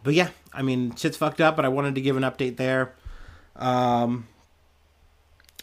but 0.05 0.15
yeah, 0.15 0.31
I 0.53 0.63
mean, 0.63 0.95
shit's 0.95 1.17
fucked 1.17 1.41
up, 1.41 1.57
but 1.57 1.65
I 1.65 1.69
wanted 1.69 1.97
to 1.97 2.01
give 2.01 2.17
an 2.17 2.23
update 2.23 2.57
there. 2.57 2.95
Um, 3.57 4.29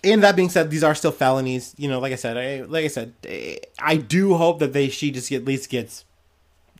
and 0.03 0.23
that 0.23 0.35
being 0.35 0.49
said, 0.49 0.69
these 0.69 0.83
are 0.83 0.95
still 0.95 1.11
felonies. 1.11 1.75
You 1.77 1.89
know, 1.89 1.99
like 1.99 2.13
I 2.13 2.17
said, 2.17 2.37
I, 2.37 2.61
like 2.61 2.85
I 2.85 2.87
said, 2.87 3.13
I 3.79 3.97
do 3.97 4.35
hope 4.35 4.59
that 4.59 4.73
they 4.73 4.89
she 4.89 5.11
just 5.11 5.31
at 5.31 5.45
least 5.45 5.69
gets 5.69 6.05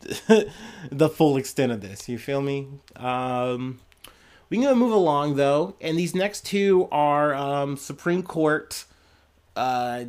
the 0.90 1.08
full 1.08 1.36
extent 1.36 1.72
of 1.72 1.80
this. 1.80 2.08
You 2.08 2.18
feel 2.18 2.40
me? 2.40 2.66
Um, 2.96 3.80
we 4.48 4.58
can 4.58 4.76
move 4.76 4.92
along 4.92 5.36
though, 5.36 5.76
and 5.80 5.98
these 5.98 6.14
next 6.14 6.46
two 6.46 6.88
are 6.90 7.34
um, 7.34 7.76
Supreme 7.76 8.22
Court 8.22 8.84
uh, 9.54 10.04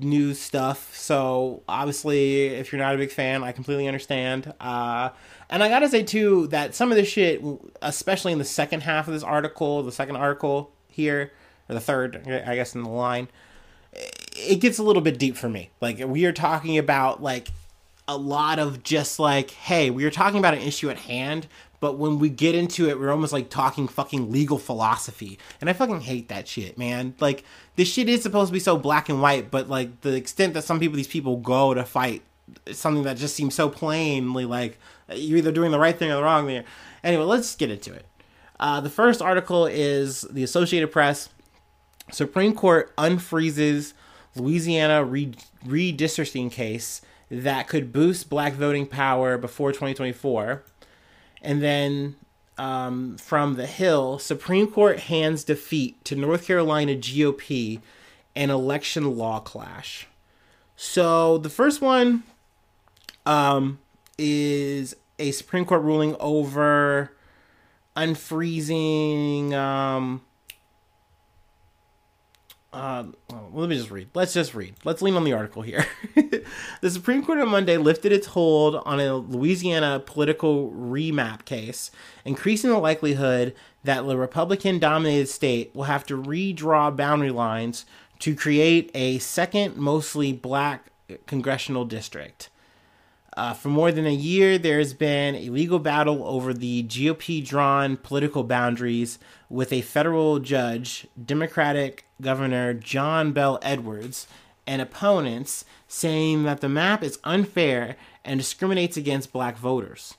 new 0.00 0.34
stuff. 0.34 0.94
So 0.96 1.62
obviously, 1.68 2.46
if 2.46 2.72
you're 2.72 2.80
not 2.80 2.94
a 2.94 2.98
big 2.98 3.12
fan, 3.12 3.44
I 3.44 3.52
completely 3.52 3.86
understand. 3.86 4.52
Uh, 4.60 5.10
and 5.48 5.62
I 5.62 5.68
gotta 5.68 5.88
say 5.88 6.02
too 6.02 6.48
that 6.48 6.74
some 6.74 6.90
of 6.90 6.96
this 6.96 7.08
shit, 7.08 7.42
especially 7.80 8.32
in 8.32 8.38
the 8.38 8.44
second 8.44 8.82
half 8.82 9.06
of 9.06 9.14
this 9.14 9.22
article, 9.22 9.82
the 9.82 9.92
second 9.92 10.16
article 10.16 10.72
here, 10.88 11.32
or 11.68 11.74
the 11.74 11.80
third, 11.80 12.22
I 12.26 12.54
guess 12.54 12.74
in 12.74 12.82
the 12.82 12.88
line, 12.88 13.28
it 13.92 14.60
gets 14.60 14.78
a 14.78 14.82
little 14.82 15.02
bit 15.02 15.18
deep 15.18 15.36
for 15.36 15.48
me. 15.48 15.70
Like 15.80 15.98
we 15.98 16.24
are 16.24 16.32
talking 16.32 16.78
about 16.78 17.22
like 17.22 17.48
a 18.06 18.16
lot 18.16 18.58
of 18.58 18.82
just 18.82 19.18
like, 19.18 19.50
hey, 19.50 19.90
we 19.90 20.04
are 20.04 20.10
talking 20.10 20.38
about 20.38 20.54
an 20.54 20.60
issue 20.60 20.88
at 20.88 20.98
hand, 20.98 21.46
but 21.80 21.98
when 21.98 22.18
we 22.18 22.28
get 22.28 22.54
into 22.54 22.88
it, 22.88 22.98
we're 22.98 23.10
almost 23.10 23.32
like 23.32 23.50
talking 23.50 23.86
fucking 23.86 24.32
legal 24.32 24.58
philosophy. 24.58 25.38
And 25.60 25.68
I 25.68 25.72
fucking 25.74 26.00
hate 26.00 26.28
that 26.28 26.48
shit, 26.48 26.78
man. 26.78 27.14
Like, 27.20 27.44
this 27.76 27.92
shit 27.92 28.08
is 28.08 28.22
supposed 28.22 28.48
to 28.48 28.52
be 28.52 28.60
so 28.60 28.76
black 28.76 29.08
and 29.08 29.22
white, 29.22 29.50
but 29.50 29.68
like 29.68 30.00
the 30.00 30.14
extent 30.14 30.54
that 30.54 30.64
some 30.64 30.80
people, 30.80 30.96
these 30.96 31.06
people 31.06 31.36
go 31.36 31.74
to 31.74 31.84
fight 31.84 32.22
something 32.72 33.04
that 33.04 33.18
just 33.18 33.36
seems 33.36 33.54
so 33.54 33.68
plainly 33.68 34.46
like 34.46 34.78
you're 35.12 35.38
either 35.38 35.52
doing 35.52 35.70
the 35.70 35.78
right 35.78 35.98
thing 35.98 36.10
or 36.10 36.16
the 36.16 36.22
wrong 36.22 36.46
thing. 36.46 36.64
Anyway, 37.04 37.24
let's 37.24 37.54
get 37.54 37.70
into 37.70 37.92
it. 37.92 38.06
Uh, 38.58 38.80
the 38.80 38.90
first 38.90 39.22
article 39.22 39.66
is 39.66 40.22
the 40.22 40.42
Associated 40.42 40.90
Press. 40.90 41.28
Supreme 42.10 42.54
Court 42.54 42.94
unfreezes 42.96 43.92
Louisiana 44.34 45.04
redistricting 45.04 46.50
case 46.50 47.02
that 47.30 47.68
could 47.68 47.92
boost 47.92 48.28
black 48.28 48.54
voting 48.54 48.86
power 48.86 49.36
before 49.36 49.72
2024. 49.72 50.62
And 51.42 51.62
then 51.62 52.16
um, 52.56 53.16
from 53.18 53.54
the 53.54 53.66
Hill, 53.66 54.18
Supreme 54.18 54.70
Court 54.70 55.00
hands 55.00 55.44
defeat 55.44 56.04
to 56.04 56.16
North 56.16 56.46
Carolina 56.46 56.92
GOP 56.92 57.80
and 58.34 58.50
election 58.50 59.16
law 59.16 59.40
clash. 59.40 60.06
So 60.76 61.38
the 61.38 61.50
first 61.50 61.80
one 61.80 62.22
um, 63.26 63.78
is 64.16 64.96
a 65.18 65.32
Supreme 65.32 65.64
Court 65.64 65.82
ruling 65.82 66.16
over 66.20 67.12
unfreezing 67.96 69.52
um, 69.52 70.22
um, 72.72 73.16
well, 73.30 73.50
let 73.54 73.70
me 73.70 73.76
just 73.76 73.90
read. 73.90 74.08
Let's 74.14 74.34
just 74.34 74.54
read. 74.54 74.74
Let's 74.84 75.00
lean 75.00 75.14
on 75.14 75.24
the 75.24 75.32
article 75.32 75.62
here. 75.62 75.86
the 76.80 76.90
Supreme 76.90 77.24
Court 77.24 77.38
on 77.38 77.48
Monday 77.48 77.78
lifted 77.78 78.12
its 78.12 78.28
hold 78.28 78.76
on 78.76 79.00
a 79.00 79.16
Louisiana 79.16 80.02
political 80.04 80.70
remap 80.70 81.46
case, 81.46 81.90
increasing 82.26 82.68
the 82.70 82.78
likelihood 82.78 83.54
that 83.84 84.06
the 84.06 84.18
Republican 84.18 84.78
dominated 84.78 85.28
state 85.28 85.74
will 85.74 85.84
have 85.84 86.04
to 86.06 86.22
redraw 86.22 86.94
boundary 86.94 87.30
lines 87.30 87.86
to 88.18 88.34
create 88.34 88.90
a 88.94 89.18
second, 89.18 89.76
mostly 89.76 90.32
black 90.32 90.90
congressional 91.26 91.86
district. 91.86 92.50
Uh, 93.38 93.54
for 93.54 93.68
more 93.68 93.92
than 93.92 94.04
a 94.04 94.12
year, 94.12 94.58
there 94.58 94.80
has 94.80 94.92
been 94.92 95.36
a 95.36 95.48
legal 95.50 95.78
battle 95.78 96.24
over 96.26 96.52
the 96.52 96.82
GOP 96.82 97.46
drawn 97.46 97.96
political 97.96 98.42
boundaries 98.42 99.20
with 99.48 99.72
a 99.72 99.80
federal 99.80 100.40
judge, 100.40 101.06
Democratic 101.24 102.04
Governor 102.20 102.74
John 102.74 103.30
Bel 103.30 103.60
Edwards, 103.62 104.26
and 104.66 104.82
opponents 104.82 105.64
saying 105.86 106.42
that 106.42 106.60
the 106.60 106.68
map 106.68 107.04
is 107.04 107.20
unfair 107.22 107.94
and 108.24 108.40
discriminates 108.40 108.96
against 108.96 109.32
black 109.32 109.56
voters. 109.56 110.14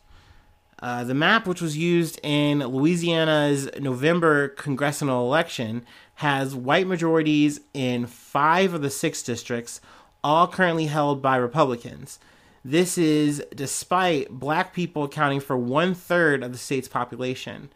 Uh, 0.82 1.04
the 1.04 1.14
map, 1.14 1.46
which 1.46 1.62
was 1.62 1.76
used 1.76 2.22
in 2.24 2.60
Louisiana's 2.60 3.70
November 3.82 4.48
congressional 4.48 5.26
election, 5.26 5.86
has 6.16 6.56
white 6.56 6.88
majorities 6.88 7.60
in 7.74 8.06
five 8.06 8.74
of 8.74 8.82
the 8.82 8.90
six 8.90 9.22
districts, 9.22 9.82
all 10.24 10.48
currently 10.48 10.86
held 10.86 11.22
by 11.22 11.36
Republicans. 11.36 12.18
This 12.64 12.98
is 12.98 13.44
despite 13.56 14.30
black 14.30 14.74
people 14.74 15.04
accounting 15.04 15.40
for 15.40 15.58
one 15.58 15.94
third 15.94 16.44
of 16.44 16.52
the 16.52 16.58
state's 16.58 16.88
population. 16.88 17.72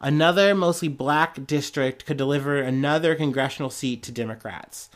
Another 0.00 0.54
mostly 0.54 0.88
black 0.88 1.46
district 1.46 2.06
could 2.06 2.16
deliver 2.16 2.58
another 2.58 3.14
congressional 3.14 3.70
seat 3.70 4.02
to 4.04 4.12
Democrats. 4.12 4.90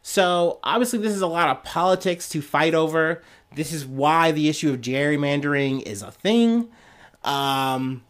So, 0.00 0.60
obviously, 0.62 1.00
this 1.00 1.12
is 1.12 1.20
a 1.20 1.26
lot 1.26 1.48
of 1.48 1.64
politics 1.64 2.28
to 2.30 2.40
fight 2.40 2.74
over. 2.74 3.22
This 3.54 3.72
is 3.72 3.84
why 3.84 4.32
the 4.32 4.48
issue 4.48 4.72
of 4.72 4.80
gerrymandering 4.80 5.82
is 5.82 6.00
a 6.00 6.10
thing. 6.10 6.68
Um, 7.24 8.04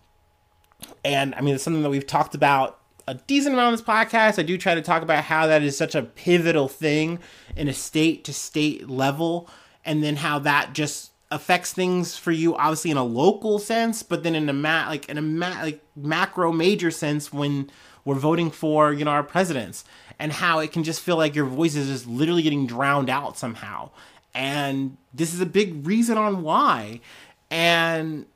and 1.04 1.34
I 1.34 1.40
mean, 1.40 1.54
it's 1.54 1.64
something 1.64 1.82
that 1.82 1.90
we've 1.90 2.06
talked 2.06 2.34
about 2.34 2.78
a 3.08 3.14
decent 3.14 3.54
amount 3.54 3.68
on 3.68 3.72
this 3.72 3.82
podcast. 3.82 4.38
I 4.38 4.42
do 4.42 4.58
try 4.58 4.74
to 4.74 4.82
talk 4.82 5.02
about 5.02 5.24
how 5.24 5.46
that 5.46 5.62
is 5.62 5.76
such 5.76 5.94
a 5.94 6.02
pivotal 6.02 6.68
thing 6.68 7.18
in 7.56 7.68
a 7.68 7.72
state 7.72 8.24
to 8.24 8.32
state 8.32 8.88
level 8.90 9.48
and 9.86 10.02
then 10.02 10.16
how 10.16 10.38
that 10.38 10.74
just 10.74 11.12
affects 11.30 11.72
things 11.72 12.16
for 12.16 12.30
you 12.30 12.54
obviously 12.54 12.90
in 12.90 12.96
a 12.96 13.04
local 13.04 13.58
sense 13.58 14.02
but 14.02 14.22
then 14.22 14.36
in 14.36 14.48
a 14.48 14.52
ma- 14.52 14.86
like 14.88 15.08
in 15.08 15.18
a 15.18 15.22
ma- 15.22 15.60
like 15.62 15.82
macro 15.96 16.52
major 16.52 16.90
sense 16.90 17.32
when 17.32 17.68
we're 18.04 18.14
voting 18.14 18.50
for 18.50 18.92
you 18.92 19.04
know 19.04 19.10
our 19.10 19.24
presidents 19.24 19.84
and 20.18 20.32
how 20.32 20.60
it 20.60 20.72
can 20.72 20.82
just 20.82 21.00
feel 21.00 21.16
like 21.16 21.34
your 21.34 21.44
voice 21.44 21.74
is 21.74 21.88
just 21.88 22.06
literally 22.06 22.42
getting 22.42 22.66
drowned 22.66 23.10
out 23.10 23.36
somehow. 23.36 23.90
And 24.34 24.96
this 25.14 25.34
is 25.34 25.40
a 25.40 25.46
big 25.46 25.86
reason 25.86 26.18
on 26.18 26.42
why. 26.42 27.00
And 27.50 28.26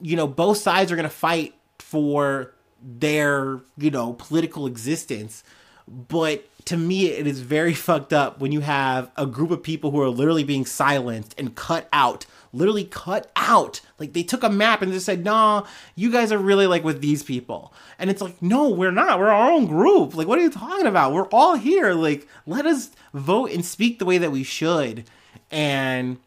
you 0.00 0.16
know 0.16 0.26
both 0.26 0.58
sides 0.58 0.92
are 0.92 0.96
going 0.96 1.08
to 1.08 1.14
fight 1.14 1.54
for 1.78 2.52
their 2.82 3.60
you 3.78 3.90
know 3.90 4.12
political 4.14 4.66
existence 4.66 5.42
but 5.88 6.44
to 6.64 6.76
me 6.76 7.06
it 7.06 7.26
is 7.26 7.40
very 7.40 7.74
fucked 7.86 8.12
up 8.12 8.40
when 8.40 8.52
you 8.52 8.60
have 8.60 9.10
a 9.16 9.26
group 9.26 9.50
of 9.50 9.62
people 9.62 9.90
who 9.90 10.00
are 10.00 10.08
literally 10.08 10.44
being 10.44 10.66
silenced 10.66 11.34
and 11.38 11.54
cut 11.54 11.88
out 11.92 12.26
literally 12.56 12.84
cut 12.84 13.30
out. 13.36 13.80
Like 13.98 14.12
they 14.12 14.22
took 14.22 14.42
a 14.42 14.48
map 14.48 14.82
and 14.82 14.92
just 14.92 15.06
said 15.06 15.24
nah 15.24 15.66
you 15.94 16.10
guys 16.10 16.32
are 16.32 16.38
really 16.38 16.66
like 16.66 16.84
with 16.84 17.00
these 17.00 17.22
people. 17.22 17.72
And 17.98 18.10
it's 18.10 18.22
like 18.22 18.40
no 18.42 18.68
we're 18.68 18.90
not. 18.90 19.18
We're 19.18 19.28
our 19.28 19.50
own 19.50 19.66
group. 19.66 20.14
Like 20.14 20.26
what 20.26 20.38
are 20.38 20.42
you 20.42 20.50
talking 20.50 20.86
about? 20.86 21.12
We're 21.12 21.28
all 21.28 21.56
here. 21.56 21.92
Like 21.92 22.26
let 22.46 22.66
us 22.66 22.90
vote 23.12 23.50
and 23.50 23.64
speak 23.64 23.98
the 23.98 24.04
way 24.04 24.18
that 24.18 24.32
we 24.32 24.42
should. 24.42 25.04
And 25.50 26.18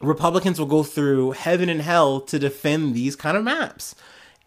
republicans 0.00 0.58
will 0.58 0.66
go 0.66 0.82
through 0.82 1.32
heaven 1.32 1.68
and 1.68 1.82
hell 1.82 2.20
to 2.22 2.38
defend 2.38 2.94
these 2.94 3.14
kind 3.14 3.36
of 3.36 3.44
maps. 3.44 3.94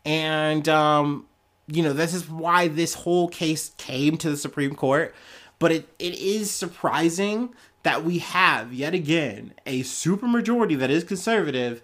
And 0.03 0.67
um 0.67 1.27
you 1.67 1.83
know, 1.83 1.93
this 1.93 2.13
is 2.13 2.29
why 2.29 2.67
this 2.67 2.93
whole 2.93 3.27
case 3.27 3.71
came 3.77 4.17
to 4.17 4.29
the 4.29 4.37
Supreme 4.37 4.75
Court. 4.75 5.15
But 5.59 5.71
it, 5.71 5.89
it 5.99 6.15
is 6.15 6.51
surprising 6.51 7.53
that 7.83 8.03
we 8.03 8.19
have, 8.19 8.73
yet 8.73 8.93
again, 8.93 9.53
a 9.65 9.81
supermajority 9.81 10.77
that 10.79 10.89
is 10.89 11.03
conservative. 11.03 11.81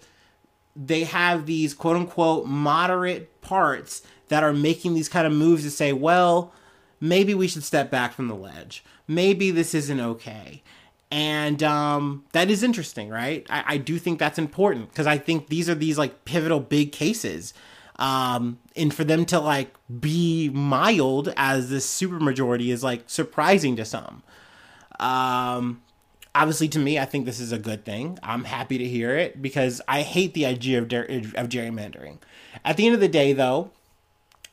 They 0.76 1.04
have 1.04 1.46
these 1.46 1.74
quote 1.74 1.96
unquote 1.96 2.46
moderate 2.46 3.40
parts 3.40 4.02
that 4.28 4.42
are 4.42 4.52
making 4.52 4.94
these 4.94 5.08
kind 5.08 5.26
of 5.26 5.32
moves 5.32 5.62
to 5.64 5.70
say, 5.70 5.92
well, 5.92 6.52
maybe 7.00 7.34
we 7.34 7.48
should 7.48 7.64
step 7.64 7.90
back 7.90 8.12
from 8.12 8.28
the 8.28 8.34
ledge. 8.34 8.84
Maybe 9.08 9.50
this 9.50 9.74
isn't 9.74 10.00
okay. 10.00 10.62
And 11.10 11.62
um, 11.62 12.24
that 12.32 12.50
is 12.50 12.62
interesting, 12.62 13.08
right? 13.08 13.44
I, 13.50 13.64
I 13.66 13.76
do 13.78 13.98
think 13.98 14.18
that's 14.18 14.38
important 14.38 14.90
because 14.90 15.06
I 15.08 15.18
think 15.18 15.48
these 15.48 15.68
are 15.68 15.74
these 15.74 15.98
like 15.98 16.24
pivotal 16.24 16.60
big 16.60 16.92
cases 16.92 17.52
um, 18.00 18.58
and 18.74 18.92
for 18.92 19.04
them 19.04 19.26
to 19.26 19.38
like 19.38 19.74
be 20.00 20.48
mild 20.48 21.32
as 21.36 21.68
this 21.68 21.88
super 21.88 22.18
majority 22.18 22.70
is 22.70 22.82
like 22.82 23.04
surprising 23.06 23.76
to 23.76 23.84
some. 23.84 24.22
Um, 24.98 25.82
obviously, 26.34 26.68
to 26.68 26.78
me, 26.78 26.98
I 26.98 27.04
think 27.04 27.26
this 27.26 27.38
is 27.38 27.52
a 27.52 27.58
good 27.58 27.84
thing. 27.84 28.18
I'm 28.22 28.44
happy 28.44 28.78
to 28.78 28.84
hear 28.84 29.16
it 29.16 29.40
because 29.42 29.82
I 29.86 30.00
hate 30.00 30.32
the 30.32 30.46
idea 30.46 30.78
of, 30.78 30.84
of 30.84 31.48
gerrymandering. 31.48 32.18
At 32.64 32.78
the 32.78 32.86
end 32.86 32.94
of 32.94 33.00
the 33.00 33.08
day, 33.08 33.34
though, 33.34 33.70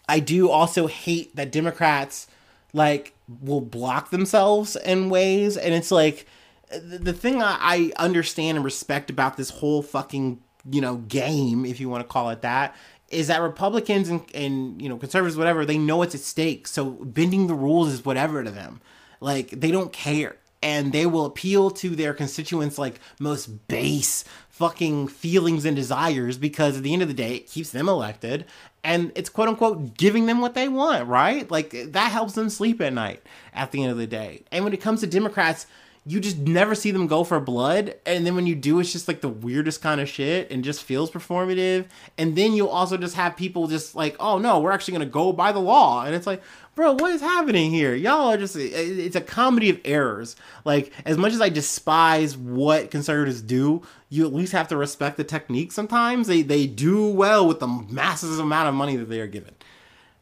I 0.10 0.20
do 0.20 0.50
also 0.50 0.88
hate 0.88 1.36
that 1.38 1.52
Democrats 1.52 2.28
like 2.74 3.14
will 3.42 3.62
block 3.62 4.10
themselves 4.10 4.76
in 4.76 5.10
ways, 5.10 5.56
and 5.56 5.74
it's 5.74 5.92
like 5.92 6.28
the 6.70 7.14
thing 7.14 7.42
I 7.42 7.94
understand 7.96 8.58
and 8.58 8.66
respect 8.66 9.10
about 9.10 9.38
this 9.38 9.50
whole 9.52 9.82
fucking 9.82 10.42
you 10.70 10.82
know 10.82 10.98
game, 10.98 11.66
if 11.66 11.80
you 11.80 11.90
want 11.90 12.04
to 12.04 12.08
call 12.08 12.30
it 12.30 12.42
that, 12.42 12.76
is 13.10 13.28
that 13.28 13.42
Republicans 13.42 14.10
and, 14.10 14.24
and 14.34 14.82
you 14.82 14.90
know 14.90 14.98
conservatives, 14.98 15.38
whatever, 15.38 15.66
they 15.66 15.78
know 15.78 16.02
it's 16.02 16.16
at 16.16 16.22
stake. 16.22 16.68
So 16.68 16.92
bending 16.92 17.48
the 17.48 17.54
rules 17.54 17.92
is 17.92 18.06
whatever 18.06 18.44
to 18.44 18.52
them. 18.52 18.82
Like 19.20 19.50
they 19.52 19.72
don't 19.72 19.94
care, 19.94 20.36
and 20.62 20.92
they 20.92 21.06
will 21.06 21.26
appeal 21.26 21.72
to 21.72 21.96
their 21.96 22.14
constituents' 22.14 22.78
like 22.78 23.00
most 23.20 23.68
base 23.68 24.24
fucking 24.50 25.08
feelings 25.08 25.66
and 25.66 25.76
desires 25.76 26.38
because 26.38 26.78
at 26.78 26.84
the 26.84 26.94
end 26.94 27.02
of 27.02 27.08
the 27.08 27.14
day, 27.14 27.36
it 27.36 27.48
keeps 27.48 27.70
them 27.72 27.88
elected, 27.88 28.46
and 28.84 29.12
it's 29.16 29.30
quote 29.30 29.48
unquote 29.48 29.98
giving 29.98 30.26
them 30.26 30.42
what 30.42 30.54
they 30.54 30.68
want, 30.68 31.08
right? 31.08 31.50
Like 31.50 31.76
that 31.92 32.12
helps 32.12 32.34
them 32.34 32.50
sleep 32.50 32.82
at 32.82 32.94
night 32.94 33.24
at 33.54 33.72
the 33.72 33.84
end 33.84 33.92
of 33.92 33.98
the 33.98 34.08
day. 34.08 34.44
And 34.52 34.64
when 34.64 34.74
it 34.74 34.82
comes 34.82 35.00
to 35.02 35.08
Democrats, 35.08 35.66
you 36.08 36.22
just 36.22 36.38
never 36.38 36.74
see 36.74 36.92
them 36.92 37.06
go 37.06 37.26
for 37.26 37.38
blood 37.40 37.94
and 38.06 38.26
then 38.26 38.34
when 38.34 38.48
you 38.48 38.56
do 38.56 38.80
it's 38.80 38.94
just 38.94 39.10
like 39.10 39.20
the 39.20 39.28
weirdest 39.28 39.82
kind 39.82 40.00
of 40.00 40.08
shit 40.08 40.50
and 40.50 40.64
just 40.64 40.84
feels 40.84 41.12
performative. 41.12 41.86
And 42.18 42.36
then 42.36 42.54
you'll 42.54 42.70
also 42.70 42.96
just 42.96 43.16
have 43.16 43.36
people 43.36 43.68
just 43.68 43.94
like 43.94 44.16
oh 44.20 44.38
no 44.38 44.60
we're 44.60 44.72
actually 44.72 44.94
gonna 44.94 45.06
go 45.06 45.34
by 45.34 45.52
the 45.52 45.60
law. 45.60 46.06
And 46.06 46.16
it's 46.16 46.26
like 46.26 46.42
bro 46.76 46.94
what 46.94 47.12
is 47.12 47.22
happening 47.22 47.72
here? 47.72 47.94
Y'all 47.94 48.30
are 48.30 48.38
just 48.38 48.56
it's 48.56 49.16
a 49.18 49.22
comedy 49.22 49.70
of 49.70 49.82
errors. 49.84 50.38
Like 50.64 50.94
as 51.06 51.18
much 51.18 51.34
as 51.34 51.42
i 51.42 51.50
despise 51.50 52.38
what 52.38 52.90
conservatives 52.90 53.42
do 53.42 53.82
you 54.10 54.26
at 54.26 54.34
least 54.34 54.54
have 54.54 54.70
to 54.70 54.78
respect 54.78 55.18
the 55.18 55.24
technique 55.26 55.74
sometimes. 55.74 56.28
They 56.28 56.42
they 56.42 56.68
do 56.68 57.08
well 57.10 57.46
with 57.46 57.60
the 57.60 57.68
massive 57.68 58.40
amount 58.40 58.70
of 58.70 58.76
money 58.76 58.96
that 58.96 59.10
they 59.10 59.20
are 59.20 59.28
given. 59.28 59.56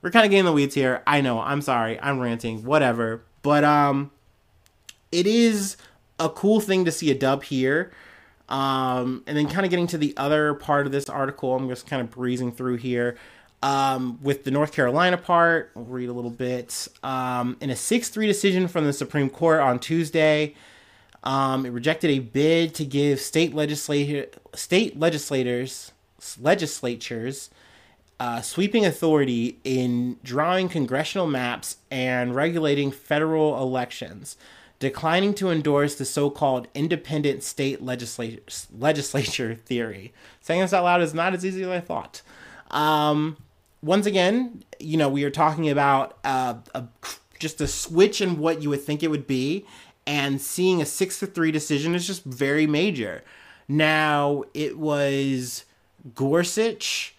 We're 0.01 0.11
kind 0.11 0.25
of 0.25 0.31
getting 0.31 0.45
the 0.45 0.51
weeds 0.51 0.75
here. 0.75 1.03
I 1.05 1.21
know. 1.21 1.39
I'm 1.39 1.61
sorry. 1.61 1.99
I'm 1.99 2.19
ranting. 2.19 2.63
Whatever. 2.63 3.23
But 3.43 3.63
um 3.63 4.11
it 5.11 5.27
is 5.27 5.77
a 6.19 6.29
cool 6.29 6.59
thing 6.59 6.85
to 6.85 6.91
see 6.91 7.11
a 7.11 7.15
dub 7.15 7.43
here. 7.43 7.91
Um, 8.47 9.23
and 9.25 9.35
then 9.35 9.47
kind 9.47 9.65
of 9.65 9.71
getting 9.71 9.87
to 9.87 9.97
the 9.97 10.13
other 10.17 10.53
part 10.53 10.85
of 10.85 10.91
this 10.91 11.09
article, 11.09 11.55
I'm 11.55 11.67
just 11.67 11.87
kind 11.87 12.01
of 12.01 12.11
breezing 12.11 12.51
through 12.51 12.77
here. 12.77 13.17
Um, 13.63 14.19
with 14.21 14.43
the 14.43 14.51
North 14.51 14.71
Carolina 14.73 15.17
part, 15.17 15.71
we'll 15.73 15.85
read 15.85 16.09
a 16.09 16.13
little 16.13 16.29
bit. 16.29 16.87
Um, 17.01 17.57
in 17.59 17.71
a 17.71 17.75
6 17.75 18.09
3 18.09 18.27
decision 18.27 18.67
from 18.67 18.85
the 18.85 18.93
Supreme 18.93 19.29
Court 19.29 19.61
on 19.61 19.79
Tuesday, 19.79 20.53
um, 21.23 21.65
it 21.65 21.69
rejected 21.69 22.11
a 22.11 22.19
bid 22.19 22.75
to 22.75 22.85
give 22.85 23.19
state 23.19 23.55
legislator, 23.55 24.27
state 24.53 24.99
legislators, 24.99 25.91
legislatures 26.39 27.49
uh, 28.19 28.41
sweeping 28.41 28.85
authority 28.85 29.59
in 29.63 30.17
drawing 30.23 30.69
congressional 30.69 31.27
maps 31.27 31.77
and 31.91 32.35
regulating 32.35 32.91
federal 32.91 33.61
elections 33.61 34.37
declining 34.79 35.33
to 35.35 35.49
endorse 35.49 35.95
the 35.95 36.05
so 36.05 36.29
called 36.29 36.67
independent 36.73 37.43
state 37.43 37.81
legislature, 37.81 38.41
legislature 38.77 39.55
theory. 39.65 40.13
Saying 40.41 40.61
this 40.61 40.73
out 40.73 40.83
loud 40.83 41.01
is 41.01 41.13
not 41.13 41.33
as 41.33 41.45
easy 41.45 41.63
as 41.63 41.69
I 41.69 41.79
thought. 41.79 42.21
Um, 42.71 43.37
once 43.81 44.05
again, 44.05 44.63
you 44.79 44.97
know, 44.97 45.09
we 45.09 45.23
are 45.23 45.29
talking 45.31 45.69
about 45.69 46.17
uh, 46.23 46.55
a, 46.73 46.85
just 47.39 47.61
a 47.61 47.67
switch 47.67 48.21
in 48.21 48.39
what 48.39 48.61
you 48.61 48.69
would 48.69 48.81
think 48.81 49.03
it 49.03 49.09
would 49.09 49.27
be, 49.27 49.65
and 50.07 50.41
seeing 50.41 50.81
a 50.81 50.85
six 50.85 51.19
to 51.19 51.27
three 51.27 51.51
decision 51.51 51.95
is 51.95 52.05
just 52.05 52.23
very 52.23 52.67
major. 52.67 53.23
Now, 53.67 54.43
it 54.53 54.77
was 54.77 55.65
Gorsuch, 56.13 57.15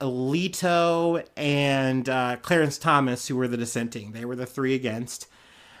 Alito, 0.00 1.24
and 1.36 2.08
uh, 2.08 2.36
Clarence 2.42 2.78
Thomas 2.78 3.28
who 3.28 3.36
were 3.36 3.48
the 3.48 3.56
dissenting. 3.56 4.12
They 4.12 4.24
were 4.24 4.36
the 4.36 4.46
three 4.46 4.74
against. 4.74 5.26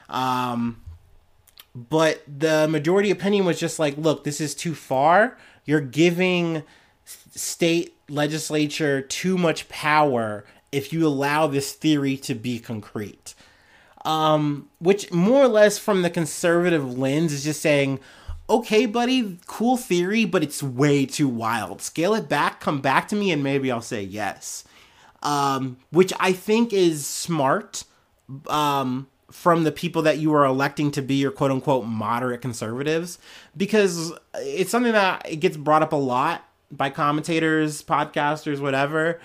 Um, 0.08 0.80
but 1.76 2.22
the 2.26 2.66
majority 2.68 3.10
opinion 3.10 3.44
was 3.44 3.60
just 3.60 3.78
like, 3.78 3.98
look, 3.98 4.24
this 4.24 4.40
is 4.40 4.54
too 4.54 4.74
far. 4.74 5.36
You're 5.66 5.82
giving 5.82 6.62
state 7.04 7.94
legislature 8.08 9.02
too 9.02 9.36
much 9.36 9.68
power 9.68 10.46
if 10.72 10.90
you 10.90 11.06
allow 11.06 11.46
this 11.46 11.72
theory 11.72 12.16
to 12.16 12.34
be 12.34 12.58
concrete. 12.58 13.34
Um, 14.06 14.70
which 14.78 15.12
more 15.12 15.42
or 15.42 15.48
less 15.48 15.78
from 15.78 16.00
the 16.00 16.08
conservative 16.08 16.96
lens 16.96 17.32
is 17.32 17.44
just 17.44 17.60
saying, 17.60 18.00
okay, 18.48 18.86
buddy, 18.86 19.38
cool 19.46 19.76
theory, 19.76 20.24
but 20.24 20.42
it's 20.42 20.62
way 20.62 21.04
too 21.04 21.28
wild. 21.28 21.82
Scale 21.82 22.14
it 22.14 22.26
back, 22.26 22.60
come 22.60 22.80
back 22.80 23.08
to 23.08 23.16
me, 23.16 23.32
and 23.32 23.42
maybe 23.42 23.70
I'll 23.70 23.82
say 23.82 24.02
yes. 24.02 24.64
Um, 25.22 25.76
which 25.90 26.12
I 26.18 26.32
think 26.32 26.72
is 26.72 27.06
smart. 27.06 27.84
Um, 28.46 29.08
from 29.36 29.64
the 29.64 29.70
people 29.70 30.00
that 30.00 30.16
you 30.16 30.32
are 30.32 30.46
electing 30.46 30.90
to 30.90 31.02
be 31.02 31.16
your 31.16 31.30
quote 31.30 31.50
unquote 31.50 31.84
moderate 31.84 32.40
conservatives 32.40 33.18
because 33.54 34.14
it's 34.36 34.70
something 34.70 34.92
that 34.92 35.30
it 35.30 35.36
gets 35.36 35.58
brought 35.58 35.82
up 35.82 35.92
a 35.92 35.96
lot 35.96 36.48
by 36.70 36.88
commentators, 36.88 37.82
podcasters, 37.82 38.60
whatever. 38.60 39.20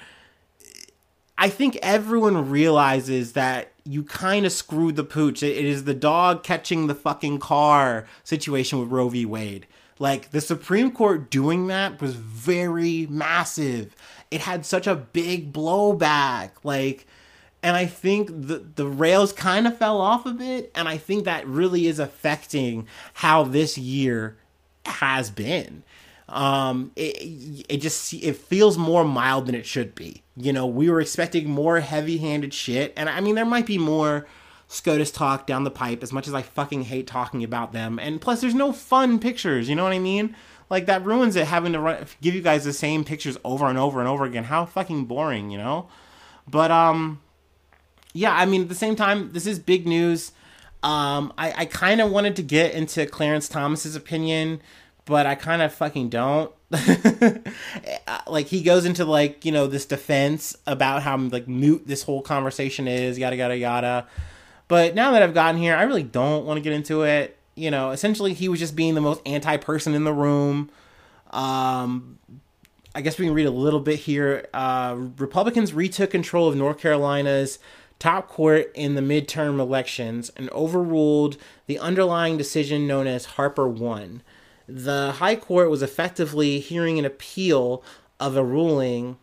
I 1.38 1.48
think 1.48 1.80
everyone 1.82 2.50
realizes 2.50 3.34
that 3.34 3.72
you 3.86 4.03
kind 4.03 4.46
of 4.46 4.51
screwed 4.51 4.98
the 4.98 5.06
pooch. 5.06 5.41
It 5.41 5.65
is 5.65 5.86
the 5.86 5.94
dog 5.94 6.44
catching 6.44 6.88
the 6.88 6.94
fucking 6.94 7.39
car 7.39 8.06
situation 8.26 8.80
with 8.80 8.89
Roe 8.89 9.08
v. 9.08 9.26
Wade. 9.26 9.65
Like 9.97 10.32
the 10.32 10.41
Supreme 10.41 10.91
Court 10.91 11.32
doing 11.32 11.67
that 11.67 12.02
was 12.02 12.15
very 12.15 13.08
massive. 13.10 13.95
It 14.30 14.41
had 14.41 14.65
such 14.65 14.88
a 14.88 14.95
big 14.95 15.54
blowback. 15.54 16.52
Like 16.65 17.08
and 17.63 17.78
I 17.78 17.86
think 17.86 18.30
the 18.30 18.65
the 18.76 18.88
rails 18.88 19.34
kind 19.34 19.67
of 19.67 19.78
fell 19.78 20.00
off 20.02 20.26
a 20.26 20.32
bit, 20.32 20.71
and 20.74 20.88
I 20.88 20.97
think 20.97 21.26
that 21.26 21.47
really 21.47 21.88
is 21.88 22.00
affecting 22.00 22.88
how 23.15 23.43
this 23.43 23.78
year 23.78 24.38
has 24.86 25.30
been. 25.30 25.84
Um, 26.28 26.91
it 26.95 27.65
it 27.69 27.78
just 27.78 28.13
it 28.13 28.36
feels 28.36 28.78
more 28.78 29.04
mild 29.04 29.45
than 29.45 29.56
it 29.56 29.65
should 29.65 29.93
be. 29.93 30.24
You 30.36 30.54
know, 30.54 30.65
we 30.65 30.89
were 30.89 31.02
expecting 31.02 31.50
more 31.50 31.80
heavy 31.82 32.17
handed 32.17 32.54
shit, 32.54 32.93
and 32.97 33.10
I 33.10 33.19
mean 33.21 33.36
there 33.36 33.45
might 33.45 33.65
be 33.65 33.78
more 33.78 34.28
SCOTUS 34.67 35.12
talk 35.12 35.45
down 35.45 35.63
the 35.63 35.71
pipe. 35.71 36.02
As 36.02 36.13
much 36.13 36.28
as 36.28 36.34
I 36.34 36.41
fucking 36.41 36.84
hate 36.84 37.06
talking 37.06 37.43
about 37.43 37.74
them, 37.74 38.00
and 38.00 38.19
plus 38.19 38.41
there's 38.41 38.56
no 38.56 38.71
fun 38.71 39.19
pictures. 39.19 39.69
You 39.69 39.76
know 39.76 39.84
what 39.84 39.93
I 39.93 40.00
mean? 40.00 40.36
Like 40.71 40.86
that 40.86 41.06
ruins 41.06 41.36
it 41.36 41.47
having 41.47 41.74
to 41.74 41.80
run, 41.80 42.06
give 42.21 42.34
you 42.34 42.41
guys 42.41 42.63
the 42.63 42.74
same 42.74 43.04
pictures 43.04 43.38
over 43.43 43.67
and 43.67 43.78
over 43.78 44.00
and 44.00 44.08
over 44.08 44.24
again. 44.24 44.45
How 44.45 44.65
fucking 44.65 45.06
boring, 45.06 45.52
you 45.52 45.58
know? 45.58 45.89
But 46.47 46.71
um 46.71 47.19
yeah, 48.13 48.34
I 48.36 48.45
mean, 48.45 48.63
at 48.63 48.69
the 48.69 48.76
same 48.76 48.95
time, 48.95 49.32
this 49.32 49.45
is 49.45 49.60
big 49.60 49.88
news. 49.88 50.32
Um, 50.84 51.32
I, 51.38 51.54
I 51.58 51.65
kind 51.65 52.02
of 52.02 52.12
wanted 52.12 52.36
to 52.38 52.43
get 52.43 52.74
into 52.74 53.06
Clarence 53.06 53.47
Thomas's 53.47 53.95
opinion, 53.95 54.62
but 55.06 55.26
I 55.26 55.36
kind 55.36 55.62
of 55.62 55.74
fucking 55.74 56.10
don't. 56.10 56.52
like 58.28 58.47
he 58.47 58.63
goes 58.63 58.86
into 58.86 59.04
like 59.04 59.43
you 59.43 59.52
know 59.52 59.67
this 59.67 59.86
defense 59.86 60.56
about 60.65 61.04
how 61.04 61.17
like 61.17 61.45
moot 61.45 61.86
this 61.86 62.04
whole 62.04 62.21
conversation 62.21 62.88
is, 62.88 63.19
yada 63.19 63.36
yada 63.36 63.58
yada. 63.58 64.08
But 64.67 64.95
now 64.95 65.12
that 65.12 65.21
I've 65.21 65.34
gotten 65.34 65.60
here, 65.60 65.76
I 65.76 65.84
really 65.84 66.04
don't 66.04 66.45
want 66.45 66.58
to 66.58 66.62
get 66.62 66.71
into 66.71 67.04
it. 67.04 67.38
You 67.56 67.71
know, 67.71 67.91
essentially, 67.91 68.34
he 68.34 68.47
was 68.47 68.60
just 68.60 68.76
being 68.76 68.95
the 68.95 69.02
most 69.02 69.21
anti 69.26 69.58
person 69.58 69.93
in 69.93 70.06
the 70.06 70.13
room. 70.13 70.69
Um, 71.32 72.19
I 72.95 73.02
guess 73.02 73.19
we 73.19 73.26
can 73.26 73.34
read 73.34 73.47
a 73.47 73.52
little 73.52 73.80
bit 73.80 74.00
here. 74.00 74.47
Uh, 74.54 74.95
Republicans 75.17 75.74
retook 75.74 76.12
control 76.12 76.47
of 76.47 76.56
North 76.56 76.80
Carolina's 76.80 77.60
top 78.01 78.27
court 78.27 78.71
in 78.73 78.95
the 78.95 79.01
midterm 79.01 79.59
elections 79.59 80.31
and 80.35 80.49
overruled 80.49 81.37
the 81.67 81.77
underlying 81.77 82.35
decision 82.35 82.87
known 82.87 83.05
as 83.05 83.25
Harper 83.25 83.67
1. 83.67 84.23
The 84.67 85.11
High 85.17 85.35
Court 85.35 85.69
was 85.69 85.83
effectively 85.83 86.59
hearing 86.59 86.97
an 86.97 87.05
appeal 87.05 87.83
of 88.19 88.35
a 88.35 88.43
ruling 88.43 89.17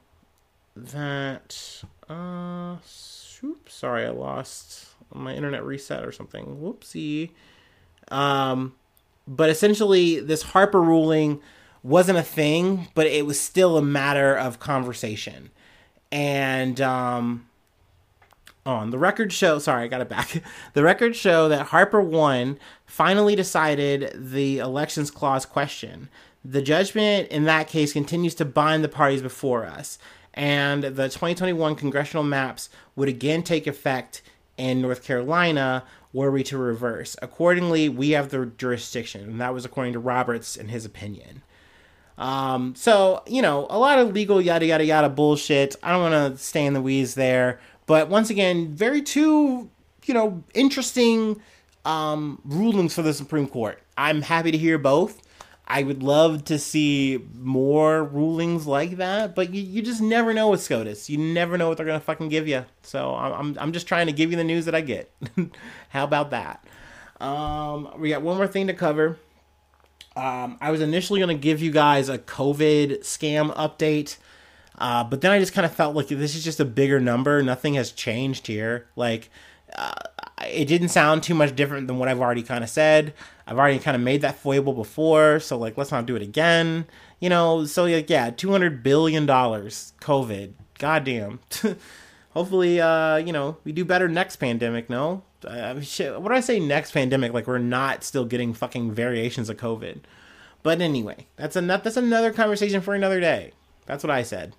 that. 0.77 1.83
Uh, 2.09 2.77
oops, 3.43 3.75
sorry, 3.75 4.07
I 4.07 4.11
lost 4.11 4.87
my 5.13 5.35
internet 5.35 5.65
reset 5.65 6.05
or 6.05 6.13
something. 6.13 6.45
Whoopsie. 6.63 7.31
Um, 8.13 8.77
but 9.27 9.51
essentially, 9.51 10.21
this 10.21 10.43
Harper 10.43 10.81
ruling 10.81 11.41
wasn't 11.83 12.19
a 12.19 12.23
thing, 12.23 12.87
but 12.95 13.09
it 13.09 13.27
was 13.27 13.41
still 13.41 13.77
a 13.77 13.83
matter 13.83 14.37
of 14.37 14.61
conversation. 14.61 15.51
And 16.13 16.81
um, 16.81 17.48
on. 18.69 18.91
The 18.91 18.99
records 18.99 19.35
show, 19.35 19.59
sorry, 19.59 19.85
I 19.85 19.89
got 19.89 20.01
it 20.01 20.09
back. 20.09 20.43
The 20.75 20.83
records 20.83 21.17
show 21.17 21.49
that 21.49 21.69
Harper 21.69 22.01
I, 22.01 22.57
finally 22.87 23.35
decided 23.35 24.13
the 24.15 24.59
elections 24.59 25.11
clause 25.11 25.47
question. 25.47 26.09
The 26.45 26.63
judgment 26.63 27.29
in 27.29 27.45
that 27.45 27.69
case 27.69 27.93
continues 27.93 28.35
to 28.37 28.45
bind 28.45 28.85
the 28.85 28.89
parties 28.89 29.23
before 29.23 29.65
us, 29.67 29.99
and 30.35 30.85
the 30.85 31.09
2021 31.09 31.75
congressional 31.75 32.23
maps 32.23 32.69
would 32.95 33.09
again 33.09 33.43
take 33.43 33.67
effect 33.67 34.23
in 34.57 34.81
North 34.81 35.03
Carolina 35.03 35.85
were 36.13 36.31
we 36.31 36.43
to 36.45 36.59
reverse. 36.59 37.17
Accordingly, 37.21 37.89
we 37.89 38.11
have 38.11 38.29
the 38.29 38.47
jurisdiction, 38.47 39.23
and 39.23 39.41
that 39.41 39.55
was 39.55 39.65
according 39.65 39.95
to 39.95 39.99
Roberts 39.99 40.57
in 40.57 40.69
his 40.69 40.85
opinion. 40.85 41.43
Um, 42.17 42.75
so, 42.75 43.23
you 43.27 43.43
know, 43.43 43.67
a 43.71 43.79
lot 43.79 43.99
of 43.99 44.13
legal 44.13 44.41
yada 44.41 44.67
yada 44.67 44.85
yada 44.85 45.09
bullshit. 45.09 45.77
I 45.83 45.93
don't 45.93 46.11
want 46.11 46.37
to 46.37 46.43
stay 46.43 46.67
in 46.67 46.75
the 46.75 46.83
weeds 46.83 47.15
there. 47.15 47.61
But 47.89 48.11
once 48.11 48.29
again, 48.29 48.75
very 48.75 49.01
two, 49.01 49.71
you 50.05 50.13
know, 50.13 50.45
interesting 50.53 51.41
um, 51.87 52.39
rulings 52.45 52.95
for 52.95 53.01
the 53.01 53.15
Supreme 53.15 53.49
Court. 53.49 53.83
I'm 53.97 54.21
happy 54.21 54.53
to 54.53 54.59
hear 54.59 54.77
both. 54.77 55.23
I 55.67 55.83
would 55.83 56.03
love 56.03 56.45
to 56.45 56.59
see 56.59 57.25
more 57.35 58.05
rulings 58.05 58.67
like 58.67 58.99
that, 58.99 59.35
but 59.35 59.55
you, 59.55 59.63
you 59.63 59.81
just 59.81 60.03
never 60.03 60.35
know 60.35 60.51
with 60.51 60.61
SCOTUS. 60.61 61.09
You 61.09 61.17
never 61.17 61.57
know 61.57 61.69
what 61.69 61.79
they're 61.79 61.87
gonna 61.87 61.99
fucking 61.99 62.29
give 62.29 62.47
you. 62.47 62.67
So 62.83 63.15
I'm 63.15 63.57
I'm 63.59 63.73
just 63.73 63.89
trying 63.89 64.07
to 64.07 64.13
give 64.13 64.31
you 64.31 64.37
the 64.37 64.45
news 64.45 64.67
that 64.67 64.75
I 64.75 64.83
get. 64.83 65.11
How 65.89 66.05
about 66.05 66.31
that? 66.31 66.63
Um, 67.21 67.91
we 67.99 68.11
got 68.11 68.21
one 68.21 68.37
more 68.37 68.47
thing 68.47 68.67
to 68.67 68.75
cover. 68.75 69.19
Um, 70.15 70.59
I 70.61 70.71
was 70.71 70.83
initially 70.83 71.21
gonna 71.21 71.35
give 71.35 71.63
you 71.63 71.71
guys 71.71 72.11
a 72.11 72.19
COVID 72.19 73.01
scam 73.01 73.55
update. 73.55 74.19
Uh, 74.79 75.05
but 75.05 75.21
then 75.21 75.33
I 75.33 75.41
just 75.41 75.53
kind 75.53 75.67
of 75.67 75.73
felt 75.73 75.97
like 75.97 76.09
this 76.09 76.35
is 76.35 76.45
just 76.45 76.61
a 76.61 76.65
bigger 76.65 77.01
number. 77.01 77.43
Nothing 77.43 77.75
has 77.75 77.91
changed 77.91 78.47
here. 78.47 78.87
Like, 78.95 79.29
uh, 79.77 79.93
it 80.47 80.67
didn't 80.67 80.89
sound 80.89 81.23
too 81.23 81.35
much 81.35 81.55
different 81.55 81.89
than 81.89 81.99
what 81.99 82.09
I've 82.09 82.21
already 82.21 82.43
kind 82.43 82.63
of 82.63 82.71
said. 82.71 83.13
I've 83.47 83.59
already 83.59 83.79
kind 83.79 83.97
of 83.97 84.03
made 84.03 84.23
that 84.23 84.39
foible 84.39 84.73
before, 84.73 85.41
so 85.41 85.59
like 85.59 85.77
let's 85.77 85.91
not 85.91 86.07
do 86.07 86.17
it 86.17 86.23
again. 86.23 86.87
You 87.19 87.29
know, 87.29 87.65
so 87.65 87.85
like 87.85 88.09
yeah, 88.09 88.31
two 88.31 88.51
hundred 88.51 88.83
billion 88.83 89.27
dollars 89.27 89.95
COVID. 90.01 90.53
Goddamn. 90.79 91.41
Hopefully, 92.31 92.81
uh, 92.81 93.17
you 93.17 93.33
know, 93.33 93.57
we 93.65 93.73
do 93.73 93.85
better 93.85 94.07
next 94.07 94.37
pandemic. 94.37 94.89
No, 94.89 95.23
uh, 95.45 95.81
shit. 95.81 96.21
What 96.21 96.29
do 96.29 96.35
I 96.35 96.41
say? 96.41 96.61
Next 96.61 96.93
pandemic, 96.93 97.33
like 97.33 97.47
we're 97.47 97.59
not 97.59 98.05
still 98.05 98.25
getting 98.25 98.55
fucking 98.55 98.93
variations 98.93 99.49
of 99.49 99.57
COVID. 99.57 100.01
But 100.63 100.81
anyway, 100.81 101.27
that's 101.37 101.57
a 101.57 101.61
that's 101.63 101.97
another 101.97 102.33
conversation 102.33 102.81
for 102.81 102.95
another 102.95 103.21
day. 103.21 103.53
That's 103.87 104.05
what 104.05 104.11
I 104.11 104.23
said. 104.23 104.55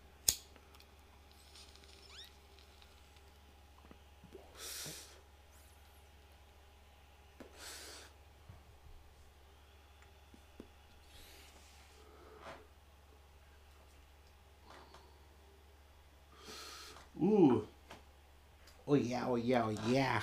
Oh 18.90 18.96
yeah, 18.96 19.26
oh 19.28 19.36
yeah, 19.36 19.66
oh 19.66 19.76
yeah. 19.88 20.22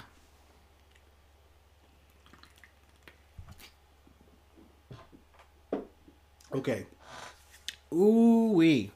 Okay. 6.53 6.87
Ooh 7.93 8.51
wee. 8.53 8.91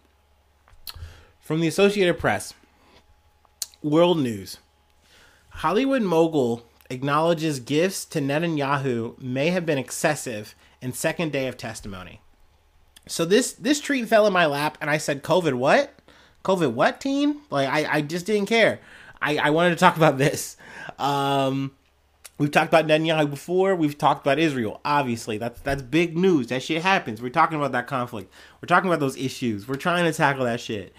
From 1.40 1.61
the 1.61 1.68
Associated 1.68 2.18
Press. 2.18 2.52
World 3.80 4.18
News. 4.18 4.59
Hollywood 5.50 6.02
mogul 6.02 6.64
acknowledges 6.90 7.61
gifts 7.61 8.04
to 8.06 8.20
Netanyahu 8.20 9.16
may 9.20 9.50
have 9.50 9.64
been 9.64 9.78
excessive 9.78 10.56
in 10.83 10.92
second 10.92 11.30
day 11.30 11.46
of 11.46 11.56
testimony. 11.56 12.20
So 13.06 13.24
this 13.24 13.52
this 13.52 13.80
tweet 13.80 14.09
fell 14.09 14.26
in 14.26 14.33
my 14.33 14.46
lap 14.46 14.78
and 14.80 14.90
I 14.90 14.98
said, 14.98 15.22
COVID 15.22 15.54
what? 15.54 15.94
COVID 16.44 16.72
what 16.72 17.00
team? 17.00 17.42
Like 17.50 17.68
I, 17.68 17.98
I 17.98 18.00
just 18.02 18.26
didn't 18.26 18.48
care. 18.48 18.80
I, 19.20 19.37
I 19.37 19.50
wanted 19.50 19.70
to 19.70 19.76
talk 19.76 19.96
about 19.96 20.18
this. 20.18 20.56
Um 20.98 21.72
We've 22.40 22.50
talked 22.50 22.68
about 22.68 22.87
Netanyahu 22.87 23.28
before. 23.28 23.76
We've 23.76 23.98
talked 23.98 24.24
about 24.26 24.38
Israel. 24.38 24.80
Obviously, 24.83 25.37
that's 25.37 25.61
that's 25.61 25.83
big 25.83 26.16
news. 26.16 26.46
That 26.46 26.62
shit 26.62 26.80
happens. 26.80 27.20
We're 27.20 27.28
talking 27.28 27.59
about 27.59 27.72
that 27.72 27.87
conflict. 27.87 28.33
We're 28.62 28.66
talking 28.66 28.88
about 28.88 28.98
those 28.98 29.18
issues. 29.18 29.68
We're 29.68 29.74
trying 29.74 30.11
to 30.11 30.16
tackle 30.16 30.46
that 30.46 30.59
shit. 30.59 30.94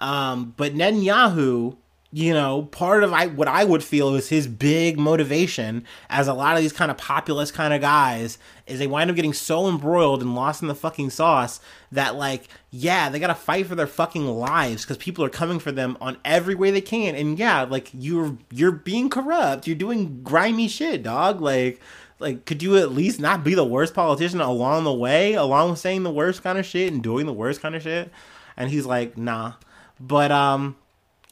Um, 0.00 0.54
but 0.56 0.72
Netanyahu 0.72 1.76
you 2.16 2.32
know, 2.32 2.62
part 2.62 3.04
of 3.04 3.12
I, 3.12 3.26
what 3.26 3.46
I 3.46 3.62
would 3.64 3.84
feel 3.84 4.14
is 4.14 4.30
his 4.30 4.46
big 4.46 4.98
motivation, 4.98 5.84
as 6.08 6.28
a 6.28 6.32
lot 6.32 6.56
of 6.56 6.62
these 6.62 6.72
kind 6.72 6.90
of 6.90 6.96
populist 6.96 7.52
kind 7.52 7.74
of 7.74 7.82
guys, 7.82 8.38
is 8.66 8.78
they 8.78 8.86
wind 8.86 9.10
up 9.10 9.16
getting 9.16 9.34
so 9.34 9.68
embroiled 9.68 10.22
and 10.22 10.34
lost 10.34 10.62
in 10.62 10.68
the 10.68 10.74
fucking 10.74 11.10
sauce 11.10 11.60
that, 11.92 12.16
like, 12.16 12.48
yeah, 12.70 13.10
they 13.10 13.18
gotta 13.18 13.34
fight 13.34 13.66
for 13.66 13.74
their 13.74 13.86
fucking 13.86 14.26
lives 14.26 14.82
because 14.82 14.96
people 14.96 15.22
are 15.26 15.28
coming 15.28 15.58
for 15.58 15.70
them 15.72 15.98
on 16.00 16.16
every 16.24 16.54
way 16.54 16.70
they 16.70 16.80
can. 16.80 17.14
And 17.14 17.38
yeah, 17.38 17.64
like 17.64 17.90
you're 17.92 18.38
you're 18.50 18.72
being 18.72 19.10
corrupt, 19.10 19.66
you're 19.66 19.76
doing 19.76 20.22
grimy 20.22 20.68
shit, 20.68 21.02
dog. 21.02 21.42
Like, 21.42 21.82
like 22.18 22.46
could 22.46 22.62
you 22.62 22.78
at 22.78 22.92
least 22.92 23.20
not 23.20 23.44
be 23.44 23.54
the 23.54 23.62
worst 23.62 23.92
politician 23.92 24.40
along 24.40 24.84
the 24.84 24.94
way, 24.94 25.34
along 25.34 25.68
with 25.68 25.80
saying 25.80 26.02
the 26.02 26.10
worst 26.10 26.42
kind 26.42 26.56
of 26.56 26.64
shit 26.64 26.90
and 26.90 27.02
doing 27.02 27.26
the 27.26 27.34
worst 27.34 27.60
kind 27.60 27.74
of 27.74 27.82
shit? 27.82 28.10
And 28.56 28.70
he's 28.70 28.86
like, 28.86 29.18
nah. 29.18 29.52
But 30.00 30.32
um 30.32 30.76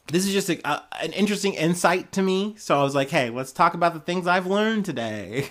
this 0.07 0.25
is 0.25 0.33
just 0.33 0.49
a, 0.49 0.67
a, 0.67 0.83
an 1.01 1.13
interesting 1.13 1.53
insight 1.53 2.11
to 2.13 2.21
me. 2.21 2.55
So 2.57 2.79
I 2.79 2.83
was 2.83 2.95
like, 2.95 3.09
hey, 3.09 3.29
let's 3.29 3.51
talk 3.51 3.73
about 3.73 3.93
the 3.93 3.99
things 3.99 4.27
I've 4.27 4.47
learned 4.47 4.85
today. 4.85 5.49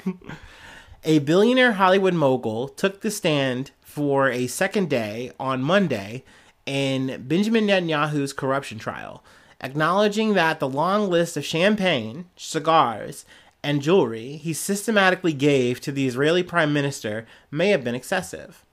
a 1.05 1.19
billionaire 1.21 1.73
Hollywood 1.73 2.15
mogul 2.15 2.69
took 2.69 3.01
the 3.01 3.11
stand 3.11 3.73
for 3.83 4.29
a 4.31 4.47
second 4.47 4.89
day 4.89 5.33
on 5.39 5.63
Monday 5.63 6.25
in 6.67 7.25
Benjamin 7.27 7.67
Netanyahu's 7.67 8.33
corruption 8.33 8.79
trial, 8.79 9.25
acknowledging 9.61 10.35
that 10.35 10.61
the 10.61 10.69
long 10.69 11.11
list 11.11 11.37
of 11.37 11.45
champagne, 11.45 12.27
cigars, 12.37 13.25
and 13.63 13.83
jewelry 13.83 14.37
he 14.37 14.53
systematically 14.53 15.33
gave 15.33 15.81
to 15.81 15.91
the 15.91 16.07
Israeli 16.07 16.43
prime 16.43 16.73
minister 16.73 17.27
may 17.51 17.69
have 17.71 17.83
been 17.83 17.95
excessive. 17.95 18.65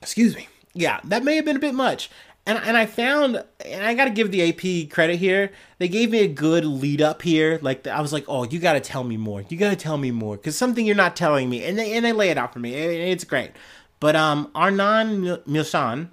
Excuse 0.00 0.34
me. 0.34 0.48
Yeah, 0.74 1.00
that 1.04 1.22
may 1.22 1.36
have 1.36 1.44
been 1.44 1.56
a 1.56 1.60
bit 1.60 1.74
much 1.74 2.10
and 2.46 2.58
and 2.58 2.76
I 2.76 2.86
found 2.86 3.42
and 3.64 3.84
I 3.84 3.94
got 3.94 4.06
to 4.06 4.10
give 4.10 4.30
the 4.30 4.48
AP 4.48 4.90
credit 4.90 5.16
here. 5.16 5.52
They 5.78 5.88
gave 5.88 6.10
me 6.10 6.20
a 6.20 6.28
good 6.28 6.64
lead 6.64 7.00
up 7.00 7.22
here. 7.22 7.58
Like 7.62 7.86
I 7.86 8.00
was 8.00 8.12
like, 8.12 8.24
"Oh, 8.28 8.44
you 8.44 8.58
got 8.58 8.72
to 8.74 8.80
tell 8.80 9.04
me 9.04 9.16
more. 9.16 9.44
You 9.48 9.56
got 9.56 9.70
to 9.70 9.76
tell 9.76 9.96
me 9.96 10.10
more 10.10 10.36
cuz 10.36 10.56
something 10.56 10.84
you're 10.84 10.96
not 10.96 11.16
telling 11.16 11.48
me." 11.48 11.64
And 11.64 11.78
they 11.78 11.92
and 11.92 12.04
they 12.04 12.12
lay 12.12 12.30
it 12.30 12.38
out 12.38 12.52
for 12.52 12.58
me. 12.58 12.74
It's 12.74 13.24
great. 13.24 13.52
But 14.00 14.16
um 14.16 14.50
Arnon 14.54 15.38
Milchan, 15.46 16.08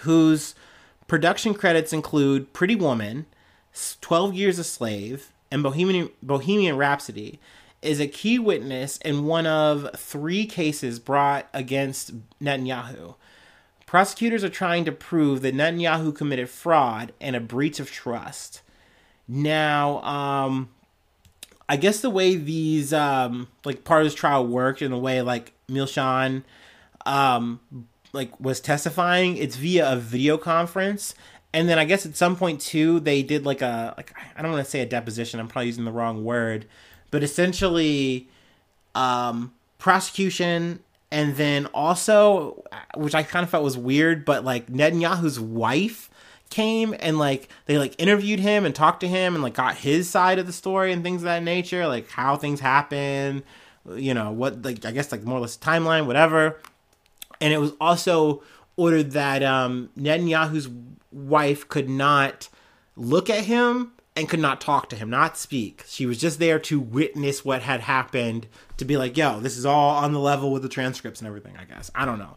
whose 0.00 0.54
production 1.08 1.54
credits 1.54 1.92
include 1.92 2.52
Pretty 2.52 2.76
Woman, 2.76 3.26
12 4.00 4.34
Years 4.34 4.58
a 4.58 4.64
Slave, 4.64 5.32
and 5.50 5.62
Bohemian 5.62 6.10
Bohemian 6.22 6.76
Rhapsody, 6.76 7.40
is 7.82 7.98
a 8.00 8.06
key 8.06 8.38
witness 8.38 8.98
in 8.98 9.24
one 9.24 9.46
of 9.46 9.88
three 9.96 10.46
cases 10.46 11.00
brought 11.00 11.48
against 11.52 12.12
Netanyahu. 12.40 13.14
Prosecutors 13.88 14.44
are 14.44 14.50
trying 14.50 14.84
to 14.84 14.92
prove 14.92 15.40
that 15.40 15.54
Netanyahu 15.54 16.14
committed 16.14 16.50
fraud 16.50 17.14
and 17.22 17.34
a 17.34 17.40
breach 17.40 17.80
of 17.80 17.90
trust. 17.90 18.60
Now, 19.26 20.02
um, 20.02 20.68
I 21.70 21.76
guess 21.76 22.02
the 22.02 22.10
way 22.10 22.36
these 22.36 22.92
um, 22.92 23.48
like 23.64 23.84
part 23.84 24.02
of 24.02 24.06
this 24.06 24.14
trial 24.14 24.46
worked 24.46 24.82
and 24.82 24.92
the 24.92 24.98
way 24.98 25.22
like 25.22 25.54
Milchan 25.70 26.42
um, 27.06 27.60
like 28.12 28.38
was 28.38 28.60
testifying, 28.60 29.38
it's 29.38 29.56
via 29.56 29.90
a 29.90 29.96
video 29.96 30.36
conference. 30.36 31.14
And 31.54 31.66
then 31.66 31.78
I 31.78 31.86
guess 31.86 32.04
at 32.04 32.14
some 32.14 32.36
point 32.36 32.60
too, 32.60 33.00
they 33.00 33.22
did 33.22 33.46
like 33.46 33.62
a 33.62 33.94
like 33.96 34.12
I 34.36 34.42
don't 34.42 34.52
want 34.52 34.62
to 34.62 34.70
say 34.70 34.80
a 34.80 34.86
deposition. 34.86 35.40
I'm 35.40 35.48
probably 35.48 35.68
using 35.68 35.86
the 35.86 35.92
wrong 35.92 36.24
word, 36.24 36.66
but 37.10 37.22
essentially, 37.22 38.28
um, 38.94 39.54
prosecution 39.78 40.80
and 41.10 41.36
then 41.36 41.66
also, 41.66 42.64
which 42.96 43.14
I 43.14 43.22
kind 43.22 43.44
of 43.44 43.50
felt 43.50 43.64
was 43.64 43.78
weird, 43.78 44.24
but 44.24 44.44
like 44.44 44.66
Netanyahu's 44.66 45.40
wife 45.40 46.10
came 46.50 46.94
and 47.00 47.18
like 47.18 47.48
they 47.66 47.78
like 47.78 47.94
interviewed 47.98 48.40
him 48.40 48.64
and 48.64 48.74
talked 48.74 49.00
to 49.00 49.08
him 49.08 49.34
and 49.34 49.42
like 49.42 49.54
got 49.54 49.76
his 49.76 50.08
side 50.08 50.38
of 50.38 50.46
the 50.46 50.52
story 50.52 50.92
and 50.92 51.02
things 51.02 51.22
of 51.22 51.26
that 51.26 51.42
nature, 51.42 51.86
like 51.86 52.08
how 52.10 52.36
things 52.36 52.60
happen, 52.60 53.42
you 53.94 54.14
know, 54.14 54.32
what 54.32 54.62
like 54.62 54.84
I 54.84 54.92
guess 54.92 55.12
like 55.12 55.22
more 55.24 55.38
or 55.38 55.40
less 55.40 55.56
timeline, 55.56 56.06
whatever. 56.06 56.60
And 57.40 57.52
it 57.52 57.58
was 57.58 57.72
also 57.80 58.42
ordered 58.76 59.12
that 59.12 59.42
um 59.42 59.90
Netanyahu's 59.98 60.68
wife 61.10 61.68
could 61.68 61.88
not 61.88 62.48
look 62.96 63.30
at 63.30 63.44
him 63.44 63.92
and 64.16 64.28
could 64.28 64.40
not 64.40 64.60
talk 64.60 64.88
to 64.90 64.96
him, 64.96 65.08
not 65.08 65.38
speak. 65.38 65.84
She 65.86 66.04
was 66.04 66.18
just 66.18 66.38
there 66.38 66.58
to 66.60 66.80
witness 66.80 67.44
what 67.44 67.62
had 67.62 67.80
happened, 67.80 68.46
to 68.78 68.84
be 68.84 68.96
like, 68.96 69.16
yo, 69.16 69.40
this 69.40 69.56
is 69.56 69.66
all 69.66 69.96
on 69.96 70.12
the 70.12 70.20
level 70.20 70.50
with 70.50 70.62
the 70.62 70.68
transcripts 70.68 71.20
and 71.20 71.28
everything, 71.28 71.56
I 71.58 71.64
guess. 71.64 71.90
I 71.94 72.04
don't 72.04 72.18
know. 72.18 72.36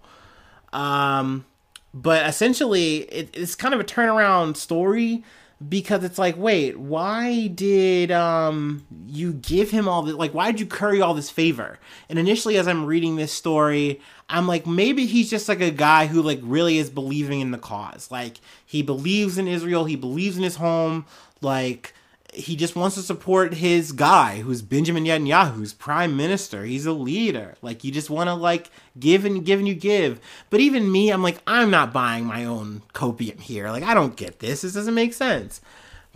Um, 0.77 1.45
but 1.93 2.25
essentially, 2.27 2.97
it, 2.97 3.29
it's 3.33 3.55
kind 3.55 3.73
of 3.73 3.79
a 3.79 3.83
turnaround 3.83 4.57
story 4.57 5.23
because 5.67 6.03
it's 6.03 6.17
like, 6.17 6.35
wait, 6.37 6.77
why 6.79 7.47
did 7.47 8.11
um 8.11 8.85
you 9.05 9.33
give 9.33 9.69
him 9.69 9.87
all 9.87 10.01
this? 10.01 10.15
Like, 10.15 10.33
why 10.33 10.51
did 10.51 10.59
you 10.59 10.65
curry 10.65 11.01
all 11.01 11.13
this 11.13 11.29
favor? 11.29 11.77
And 12.09 12.17
initially, 12.17 12.57
as 12.57 12.67
I'm 12.67 12.85
reading 12.85 13.15
this 13.15 13.31
story, 13.31 14.01
I'm 14.29 14.47
like, 14.47 14.65
maybe 14.65 15.05
he's 15.05 15.29
just 15.29 15.47
like 15.47 15.61
a 15.61 15.71
guy 15.71 16.07
who 16.07 16.21
like 16.21 16.39
really 16.41 16.77
is 16.77 16.89
believing 16.89 17.41
in 17.41 17.51
the 17.51 17.57
cause. 17.57 18.09
Like, 18.09 18.37
he 18.65 18.81
believes 18.81 19.37
in 19.37 19.47
Israel, 19.47 19.85
he 19.85 19.95
believes 19.95 20.37
in 20.37 20.43
his 20.43 20.55
home. 20.55 21.05
Like 21.41 21.93
he 22.33 22.55
just 22.55 22.75
wants 22.75 22.95
to 22.95 23.01
support 23.01 23.55
his 23.55 23.91
guy 23.91 24.41
who's 24.41 24.61
Benjamin 24.61 25.03
Netanyahu, 25.03 25.53
who's 25.53 25.73
prime 25.73 26.15
minister. 26.15 26.63
He's 26.63 26.85
a 26.85 26.93
leader. 26.93 27.55
Like 27.61 27.83
you 27.83 27.91
just 27.91 28.09
want 28.09 28.29
to 28.29 28.33
like 28.33 28.69
give 28.99 29.25
and 29.25 29.45
give 29.45 29.59
and 29.59 29.67
you 29.67 29.75
give. 29.75 30.19
But 30.49 30.61
even 30.61 30.91
me, 30.91 31.09
I'm 31.09 31.23
like 31.23 31.39
I'm 31.45 31.69
not 31.69 31.91
buying 31.91 32.25
my 32.25 32.45
own 32.45 32.83
copium 32.93 33.39
here. 33.39 33.69
Like 33.69 33.83
I 33.83 33.93
don't 33.93 34.15
get 34.15 34.39
this. 34.39 34.61
This 34.61 34.73
doesn't 34.73 34.93
make 34.93 35.13
sense. 35.13 35.59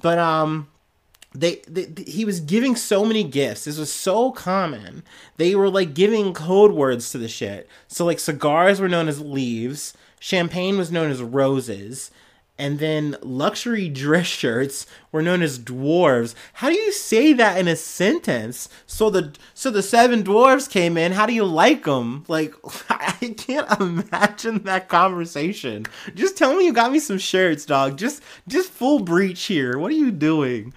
But 0.02 0.18
um 0.18 0.68
they, 1.34 1.62
they, 1.68 2.04
he 2.10 2.24
was 2.24 2.40
giving 2.40 2.78
so 2.78 3.04
many 3.04 3.24
gifts. 3.24 3.66
This 3.66 3.78
was 3.78 3.92
so 3.92 4.32
common. 4.32 5.04
They 5.36 5.54
were 5.54 5.70
like 5.70 5.94
giving 5.94 6.34
code 6.34 6.72
words 6.72 7.12
to 7.12 7.18
the 7.18 7.28
shit. 7.28 7.68
So 7.90 8.06
like 8.06 8.20
cigars 8.20 8.80
were 8.80 8.88
known 8.88 9.10
as 9.10 9.20
leaves, 9.20 9.94
champagne 10.20 10.78
was 10.78 10.94
known 10.94 11.12
as 11.12 11.22
roses, 11.22 12.10
and 12.58 12.80
then 12.80 13.18
luxury 13.22 13.90
dress 13.90 14.28
shirts 14.28 14.86
were 15.12 15.22
known 15.22 15.42
as 15.42 15.60
dwarves. 15.60 16.36
How 16.54 16.70
do 16.70 16.76
you 16.76 16.92
say 16.92 17.34
that 17.34 17.58
in 17.58 17.68
a 17.68 17.76
sentence? 17.76 18.70
So 18.88 19.10
the 19.10 19.34
so 19.54 19.70
the 19.70 19.84
seven 19.84 20.24
dwarves 20.24 20.70
came 20.70 20.98
in. 20.98 21.12
How 21.12 21.26
do 21.26 21.34
you 21.34 21.46
like 21.46 21.84
them? 21.84 22.24
Like 22.28 22.54
I 22.90 23.36
can't 23.38 23.70
imagine 23.80 24.64
that 24.64 24.88
conversation. 24.90 25.86
Just 26.14 26.38
tell 26.38 26.56
me 26.56 26.66
you 26.66 26.74
got 26.74 26.92
me 26.92 27.00
some 27.00 27.18
shirts, 27.18 27.66
dog. 27.66 27.98
Just 27.98 28.24
just 28.48 28.72
full 28.72 29.00
breach 29.00 29.44
here. 29.46 29.78
What 29.78 29.92
are 29.92 29.96
you 29.96 30.12
doing? 30.12 30.74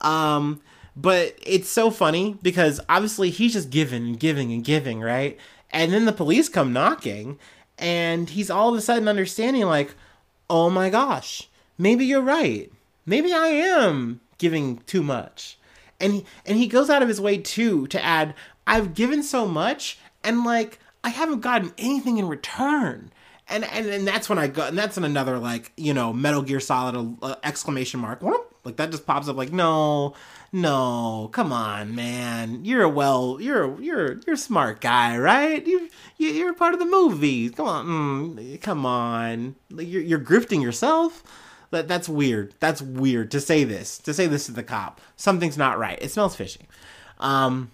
Um 0.00 0.60
But 0.96 1.36
it's 1.42 1.68
so 1.68 1.90
funny 1.90 2.36
because 2.42 2.80
obviously 2.88 3.30
he's 3.30 3.54
just 3.54 3.70
giving 3.70 4.06
and 4.06 4.20
giving 4.20 4.52
and 4.52 4.64
giving, 4.64 5.00
right? 5.00 5.38
And 5.70 5.92
then 5.92 6.04
the 6.04 6.12
police 6.12 6.48
come 6.48 6.72
knocking, 6.72 7.38
and 7.78 8.30
he's 8.30 8.48
all 8.50 8.68
of 8.68 8.76
a 8.76 8.80
sudden 8.80 9.08
understanding, 9.08 9.64
like, 9.64 9.96
oh 10.48 10.70
my 10.70 10.90
gosh, 10.90 11.48
maybe 11.78 12.04
you're 12.04 12.20
right. 12.20 12.70
Maybe 13.06 13.32
I 13.32 13.48
am 13.48 14.20
giving 14.38 14.78
too 14.86 15.02
much. 15.02 15.58
And 16.00 16.12
he, 16.12 16.24
and 16.46 16.58
he 16.58 16.66
goes 16.66 16.90
out 16.90 17.02
of 17.02 17.08
his 17.08 17.20
way 17.20 17.38
too 17.38 17.86
to 17.88 18.02
add, 18.02 18.34
I've 18.66 18.94
given 18.94 19.22
so 19.22 19.46
much, 19.46 19.98
and 20.22 20.44
like, 20.44 20.78
I 21.02 21.10
haven't 21.10 21.40
gotten 21.40 21.72
anything 21.78 22.18
in 22.18 22.28
return 22.28 23.10
and 23.48 23.64
and, 23.64 23.86
and 23.86 24.06
that's 24.06 24.28
when 24.28 24.38
I 24.38 24.46
go, 24.46 24.66
and 24.66 24.78
that's 24.78 24.96
in 24.96 25.04
another 25.04 25.38
like 25.38 25.72
you 25.76 25.94
know 25.94 26.12
Metal 26.12 26.42
Gear 26.42 26.60
Solid 26.60 27.16
uh, 27.22 27.36
exclamation 27.42 28.00
mark. 28.00 28.22
Like 28.64 28.76
that 28.76 28.90
just 28.90 29.06
pops 29.06 29.28
up. 29.28 29.36
Like 29.36 29.52
no, 29.52 30.14
no, 30.54 31.30
come 31.32 31.52
on, 31.52 31.96
man. 31.96 32.64
You're 32.64 32.84
a 32.84 32.88
well, 32.88 33.38
you're 33.40 33.82
you're 33.82 34.20
you're 34.24 34.34
a 34.34 34.38
smart 34.38 34.80
guy, 34.80 35.18
right? 35.18 35.66
You, 35.66 35.88
you 36.16 36.28
you're 36.28 36.54
part 36.54 36.74
of 36.74 36.78
the 36.78 36.86
movie. 36.86 37.50
Come 37.50 37.66
on, 37.66 37.86
mm, 38.36 38.60
come 38.60 38.86
on. 38.86 39.56
You're 39.70 40.00
you're 40.00 40.20
grifting 40.20 40.62
yourself. 40.62 41.24
That 41.72 41.88
that's 41.88 42.08
weird. 42.08 42.54
That's 42.60 42.80
weird 42.80 43.32
to 43.32 43.40
say 43.40 43.64
this. 43.64 43.98
To 43.98 44.14
say 44.14 44.28
this 44.28 44.46
to 44.46 44.52
the 44.52 44.62
cop. 44.62 45.00
Something's 45.16 45.58
not 45.58 45.76
right. 45.76 45.98
It 46.00 46.12
smells 46.12 46.36
fishy. 46.36 46.68
Um, 47.18 47.72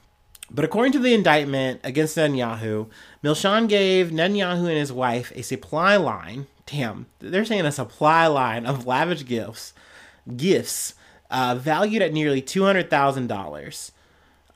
but 0.51 0.64
according 0.64 0.93
to 0.93 1.01
the 1.01 1.12
indictment 1.12 1.81
against 1.85 2.16
Netanyahu, 2.16 2.88
Milchan 3.23 3.69
gave 3.69 4.09
Netanyahu 4.09 4.61
and 4.61 4.79
his 4.79 4.90
wife 4.90 5.33
a 5.35 5.43
supply 5.43 5.99
line. 5.99 6.47
Damn, 6.64 7.09
they're 7.19 7.45
saying 7.45 7.66
a 7.66 7.73
supply 7.73 8.27
line 8.27 8.64
of 8.64 8.87
lavish 8.87 9.27
gifts, 9.27 9.75
gifts 10.35 10.95
uh, 11.31 11.55
valued 11.55 12.03
at 12.03 12.12
nearly 12.12 12.43
two 12.43 12.64
hundred 12.64 12.90
thousand 12.90 13.31
um, 13.31 13.38
dollars. 13.38 13.93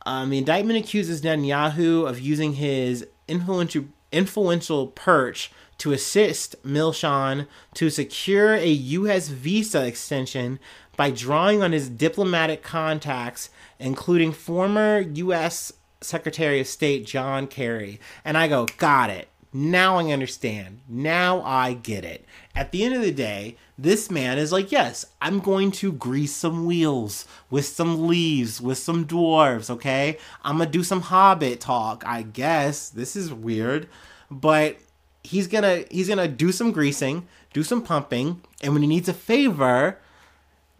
The 0.04 0.38
indictment 0.38 0.78
accuses 0.78 1.22
Netanyahu 1.22 2.08
of 2.08 2.20
using 2.20 2.54
his 2.54 3.06
influential 3.28 3.86
influential 4.12 4.88
perch 4.88 5.50
to 5.78 5.92
assist 5.92 6.54
Milchan 6.62 7.46
to 7.74 7.90
secure 7.90 8.54
a 8.54 8.68
U.S. 8.68 9.28
visa 9.28 9.84
extension 9.86 10.58
by 10.96 11.10
drawing 11.10 11.62
on 11.62 11.72
his 11.72 11.88
diplomatic 11.88 12.62
contacts, 12.62 13.50
including 13.78 14.32
former 14.32 15.00
U.S. 15.00 15.72
Secretary 16.00 16.60
of 16.60 16.66
State 16.66 17.06
John 17.06 17.46
Kerry. 17.46 17.98
And 18.24 18.38
I 18.38 18.46
go, 18.46 18.66
got 18.76 19.10
it. 19.10 19.28
Now 19.52 19.96
I 19.98 20.12
understand. 20.12 20.80
Now 20.88 21.42
I 21.42 21.74
get 21.74 22.04
it. 22.04 22.24
At 22.56 22.70
the 22.70 22.84
end 22.84 22.94
of 22.94 23.02
the 23.02 23.10
day, 23.10 23.56
this 23.76 24.10
man 24.10 24.38
is 24.38 24.52
like, 24.52 24.70
yes, 24.70 25.06
I'm 25.20 25.40
going 25.40 25.72
to 25.72 25.92
grease 25.92 26.34
some 26.34 26.66
wheels 26.66 27.26
with 27.50 27.66
some 27.66 28.06
leaves, 28.06 28.60
with 28.60 28.78
some 28.78 29.06
dwarves, 29.06 29.68
okay? 29.70 30.18
I'm 30.44 30.58
gonna 30.58 30.70
do 30.70 30.84
some 30.84 31.00
hobbit 31.00 31.60
talk, 31.60 32.04
I 32.06 32.22
guess. 32.22 32.90
This 32.90 33.16
is 33.16 33.32
weird. 33.32 33.88
But 34.30 34.78
he's 35.24 35.48
gonna 35.48 35.84
he's 35.90 36.08
gonna 36.08 36.28
do 36.28 36.52
some 36.52 36.70
greasing, 36.70 37.26
do 37.52 37.64
some 37.64 37.82
pumping, 37.82 38.42
and 38.62 38.72
when 38.72 38.82
he 38.82 38.88
needs 38.88 39.08
a 39.08 39.14
favor, 39.14 39.98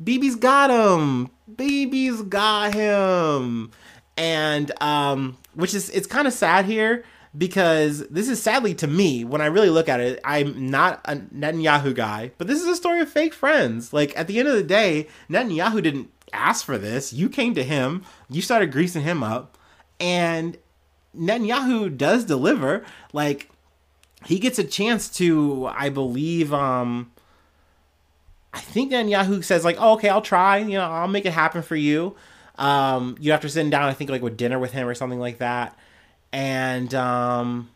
Bibi's 0.03 0.37
got 0.37 0.71
him. 0.71 1.31
Bibi's 1.57 2.23
got 2.23 2.73
him 2.75 3.73
and 4.17 4.71
um, 4.83 5.37
which 5.55 5.75
is 5.75 5.91
it's 5.91 6.07
kind 6.07 6.27
of 6.27 6.33
sad 6.33 6.65
here 6.65 7.05
because 7.37 8.07
this 8.09 8.29
is 8.29 8.41
sadly 8.43 8.75
to 8.75 8.87
me 8.87 9.25
when 9.25 9.41
I 9.41 9.47
really 9.47 9.71
look 9.71 9.89
at 9.89 10.01
it. 10.01 10.21
I'm 10.25 10.71
not 10.71 11.01
a 11.05 11.17
Netanyahu 11.17 11.95
guy, 11.95 12.33
but 12.39 12.47
this 12.47 12.61
is 12.61 12.67
a 12.67 12.77
story 12.77 13.01
of 13.01 13.09
fake 13.09 13.35
friends. 13.35 13.93
Like 13.93 14.17
at 14.17 14.27
the 14.27 14.39
end 14.39 14.49
of 14.49 14.55
the 14.55 14.63
day, 14.63 15.09
Netanyahu 15.29 15.83
didn't 15.83 16.11
ask 16.33 16.65
for 16.65 16.79
this. 16.79 17.13
You 17.13 17.29
came 17.29 17.55
to 17.55 17.65
him, 17.65 18.05
you 18.31 18.41
started 18.41 18.73
greasing 18.73 19.03
him 19.03 19.23
up, 19.23 19.59
and 19.99 20.57
Netanyahu 21.17 21.97
does 21.97 22.25
deliver. 22.25 22.85
Like 23.13 23.51
he 24.25 24.39
gets 24.39 24.59
a 24.59 24.65
chance 24.65 25.09
to, 25.17 25.67
I 25.67 25.89
believe, 25.89 26.53
um, 26.53 27.11
I 28.53 28.61
think 28.61 28.93
Netanyahu 28.93 29.43
says 29.43 29.65
like, 29.65 29.77
"Oh, 29.81 29.95
okay, 29.95 30.09
I'll 30.09 30.23
try. 30.23 30.59
You 30.59 30.79
know, 30.79 30.89
I'll 30.89 31.09
make 31.09 31.27
it 31.27 31.33
happen 31.33 31.63
for 31.63 31.75
you." 31.75 32.15
Um, 32.57 33.17
you 33.19 33.33
have 33.33 33.41
to 33.41 33.49
sit 33.49 33.69
down, 33.69 33.83
I 33.83 33.95
think, 33.95 34.11
like 34.11 34.23
with 34.23 34.37
dinner 34.37 34.61
with 34.61 34.71
him 34.71 34.87
or 34.87 34.95
something 34.95 35.19
like 35.19 35.39
that. 35.39 35.77
And 36.35 36.93
um, 36.95 37.71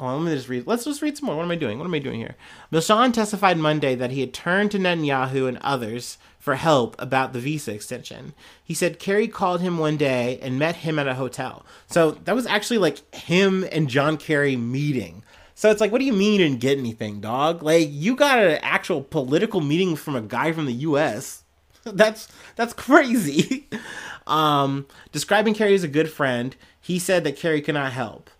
oh, 0.00 0.16
let 0.16 0.24
me 0.24 0.34
just 0.34 0.48
read. 0.48 0.66
Let's 0.66 0.84
just 0.84 1.00
read 1.00 1.16
some 1.16 1.26
more. 1.26 1.36
What 1.36 1.44
am 1.44 1.50
I 1.52 1.54
doing? 1.54 1.78
What 1.78 1.84
am 1.84 1.94
I 1.94 2.00
doing 2.00 2.18
here? 2.18 2.34
Milchan 2.72 3.12
testified 3.12 3.56
Monday 3.56 3.94
that 3.94 4.10
he 4.10 4.20
had 4.20 4.34
turned 4.34 4.72
to 4.72 4.78
Netanyahu 4.78 5.46
and 5.46 5.58
others 5.58 6.18
for 6.40 6.56
help 6.56 6.96
about 6.98 7.32
the 7.32 7.38
visa 7.38 7.72
extension. 7.72 8.34
He 8.64 8.74
said 8.74 8.98
Kerry 8.98 9.28
called 9.28 9.60
him 9.60 9.78
one 9.78 9.96
day 9.96 10.40
and 10.42 10.58
met 10.58 10.74
him 10.76 10.98
at 10.98 11.06
a 11.06 11.14
hotel. 11.14 11.64
So 11.86 12.10
that 12.10 12.34
was 12.34 12.46
actually 12.46 12.78
like 12.78 13.14
him 13.14 13.64
and 13.70 13.88
John 13.88 14.16
Kerry 14.16 14.56
meeting. 14.56 15.22
So 15.54 15.70
it's 15.70 15.80
like, 15.80 15.92
what 15.92 16.00
do 16.00 16.06
you 16.06 16.12
mean 16.12 16.32
you 16.32 16.38
didn't 16.38 16.60
get 16.60 16.78
anything, 16.78 17.20
dog? 17.20 17.62
Like 17.62 17.86
you 17.92 18.16
got 18.16 18.40
an 18.40 18.58
actual 18.62 19.02
political 19.02 19.60
meeting 19.60 19.94
from 19.94 20.16
a 20.16 20.20
guy 20.20 20.50
from 20.50 20.66
the 20.66 20.72
U.S. 20.72 21.44
that's 21.84 22.26
that's 22.56 22.72
crazy. 22.72 23.68
um, 24.26 24.86
describing 25.12 25.54
Kerry 25.54 25.74
as 25.74 25.84
a 25.84 25.88
good 25.88 26.10
friend, 26.10 26.56
he 26.80 26.98
said 26.98 27.24
that 27.24 27.36
Kerry 27.36 27.60
cannot 27.60 27.92
help. 27.92 28.30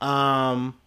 Um, 0.00 0.78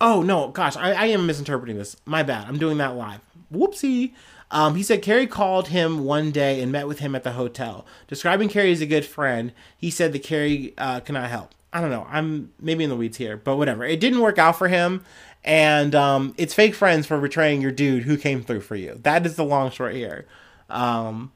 oh 0.00 0.22
no, 0.22 0.48
gosh, 0.48 0.76
I, 0.76 0.92
I 0.92 1.06
am 1.06 1.26
misinterpreting 1.26 1.76
this. 1.76 1.96
My 2.04 2.22
bad. 2.22 2.46
I'm 2.46 2.58
doing 2.58 2.78
that 2.78 2.96
live. 2.96 3.20
Whoopsie. 3.52 4.12
Um, 4.50 4.74
he 4.74 4.82
said 4.82 5.00
Kerry 5.00 5.26
called 5.26 5.68
him 5.68 6.04
one 6.04 6.30
day 6.30 6.60
and 6.60 6.70
met 6.70 6.86
with 6.86 6.98
him 6.98 7.14
at 7.14 7.22
the 7.22 7.32
hotel. 7.32 7.86
Describing 8.06 8.50
Kerry 8.50 8.70
as 8.70 8.82
a 8.82 8.86
good 8.86 9.06
friend, 9.06 9.52
he 9.78 9.90
said 9.90 10.12
that 10.12 10.22
Kerry 10.22 10.74
uh, 10.76 11.00
cannot 11.00 11.30
help. 11.30 11.54
I 11.72 11.80
don't 11.80 11.90
know. 11.90 12.06
I'm 12.10 12.52
maybe 12.60 12.84
in 12.84 12.90
the 12.90 12.96
weeds 12.96 13.16
here, 13.16 13.38
but 13.38 13.56
whatever. 13.56 13.82
It 13.82 13.98
didn't 13.98 14.20
work 14.20 14.36
out 14.38 14.58
for 14.58 14.68
him, 14.68 15.04
and 15.42 15.94
um, 15.94 16.34
it's 16.36 16.52
fake 16.52 16.74
friends 16.74 17.06
for 17.06 17.18
betraying 17.18 17.62
your 17.62 17.72
dude 17.72 18.02
who 18.02 18.18
came 18.18 18.42
through 18.42 18.60
for 18.60 18.76
you. 18.76 19.00
That 19.02 19.24
is 19.24 19.36
the 19.36 19.44
long 19.44 19.70
short 19.70 19.94
here. 19.94 20.26
Um, 20.68 21.32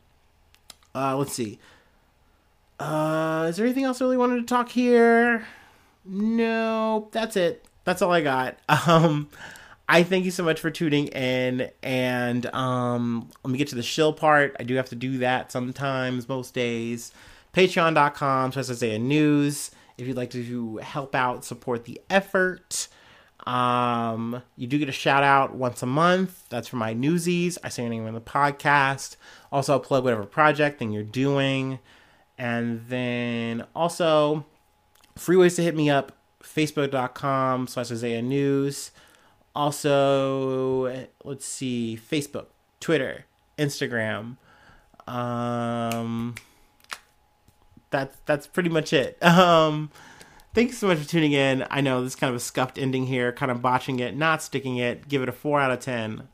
uh, 0.94 1.16
let's 1.16 1.32
see. 1.32 1.58
Uh, 2.78 3.46
is 3.48 3.56
there 3.56 3.66
anything 3.66 3.84
else 3.84 4.00
I 4.00 4.04
really 4.04 4.16
wanted 4.16 4.36
to 4.36 4.46
talk 4.46 4.68
here? 4.68 5.46
No, 6.04 7.08
that's 7.12 7.36
it. 7.36 7.64
That's 7.84 8.02
all 8.02 8.12
I 8.12 8.20
got. 8.20 8.58
Um, 8.86 9.28
I 9.88 10.02
thank 10.02 10.24
you 10.24 10.32
so 10.32 10.42
much 10.42 10.58
for 10.58 10.68
tuning 10.68 11.06
in, 11.08 11.70
and 11.80 12.46
um, 12.46 13.30
let 13.44 13.52
me 13.52 13.58
get 13.58 13.68
to 13.68 13.76
the 13.76 13.84
shill 13.84 14.12
part. 14.12 14.56
I 14.58 14.64
do 14.64 14.74
have 14.74 14.88
to 14.88 14.96
do 14.96 15.18
that 15.18 15.52
sometimes, 15.52 16.28
most 16.28 16.54
days. 16.54 17.12
Patreon.com 17.54 18.50
slash 18.50 18.68
Isaiah 18.68 18.98
News. 18.98 19.70
If 19.96 20.08
you'd 20.08 20.16
like 20.16 20.30
to 20.30 20.78
help 20.78 21.14
out, 21.14 21.44
support 21.44 21.84
the 21.84 22.00
effort. 22.10 22.88
Um, 23.46 24.42
you 24.56 24.66
do 24.66 24.76
get 24.78 24.88
a 24.88 24.92
shout 24.92 25.22
out 25.22 25.54
once 25.54 25.82
a 25.82 25.86
month. 25.86 26.48
That's 26.48 26.66
for 26.66 26.76
my 26.76 26.92
newsies. 26.92 27.56
I 27.62 27.68
say 27.68 27.82
your 27.82 27.90
name 27.90 28.06
on 28.06 28.14
the 28.14 28.20
podcast. 28.20 29.14
Also, 29.52 29.74
I'll 29.74 29.80
plug 29.80 30.02
whatever 30.02 30.24
project 30.26 30.80
thing 30.80 30.90
you're 30.90 31.04
doing. 31.04 31.78
And 32.38 32.86
then 32.88 33.64
also, 33.74 34.44
free 35.16 35.36
ways 35.36 35.56
to 35.56 35.62
hit 35.62 35.74
me 35.74 35.88
up 35.90 36.12
facebook.com 36.42 37.66
slash 37.66 37.90
Isaiah 37.90 38.22
News. 38.22 38.90
Also, 39.54 41.06
let's 41.24 41.46
see, 41.46 41.98
Facebook, 42.10 42.46
Twitter, 42.80 43.24
Instagram. 43.58 44.36
Um, 45.06 46.34
that's 47.90 48.16
that's 48.26 48.46
pretty 48.46 48.68
much 48.68 48.92
it. 48.92 49.18
Um, 49.22 49.90
thanks 50.54 50.78
so 50.78 50.86
much 50.86 50.98
for 50.98 51.08
tuning 51.08 51.32
in. 51.32 51.64
I 51.70 51.80
know 51.80 52.02
this 52.02 52.12
is 52.12 52.16
kind 52.16 52.30
of 52.30 52.36
a 52.36 52.40
scuffed 52.40 52.78
ending 52.78 53.06
here, 53.06 53.32
kind 53.32 53.50
of 53.50 53.62
botching 53.62 54.00
it, 54.00 54.16
not 54.16 54.42
sticking 54.42 54.76
it. 54.76 55.08
Give 55.08 55.22
it 55.22 55.28
a 55.28 55.32
four 55.32 55.60
out 55.60 55.70
of 55.70 55.80
ten. 55.80 56.28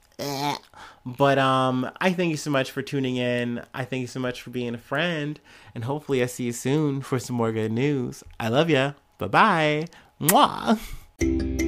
But 1.04 1.38
um, 1.38 1.90
I 2.00 2.12
thank 2.12 2.30
you 2.30 2.36
so 2.36 2.50
much 2.50 2.70
for 2.70 2.82
tuning 2.82 3.16
in. 3.16 3.62
I 3.74 3.84
thank 3.84 4.02
you 4.02 4.06
so 4.06 4.20
much 4.20 4.40
for 4.42 4.50
being 4.50 4.74
a 4.74 4.78
friend, 4.78 5.40
and 5.74 5.84
hopefully 5.84 6.22
I 6.22 6.26
see 6.26 6.44
you 6.44 6.52
soon 6.52 7.00
for 7.00 7.18
some 7.18 7.36
more 7.36 7.52
good 7.52 7.72
news. 7.72 8.22
I 8.38 8.48
love 8.48 8.70
you. 8.70 8.94
Bye 9.18 9.28
bye. 9.28 9.86
Mwah. 10.20 11.58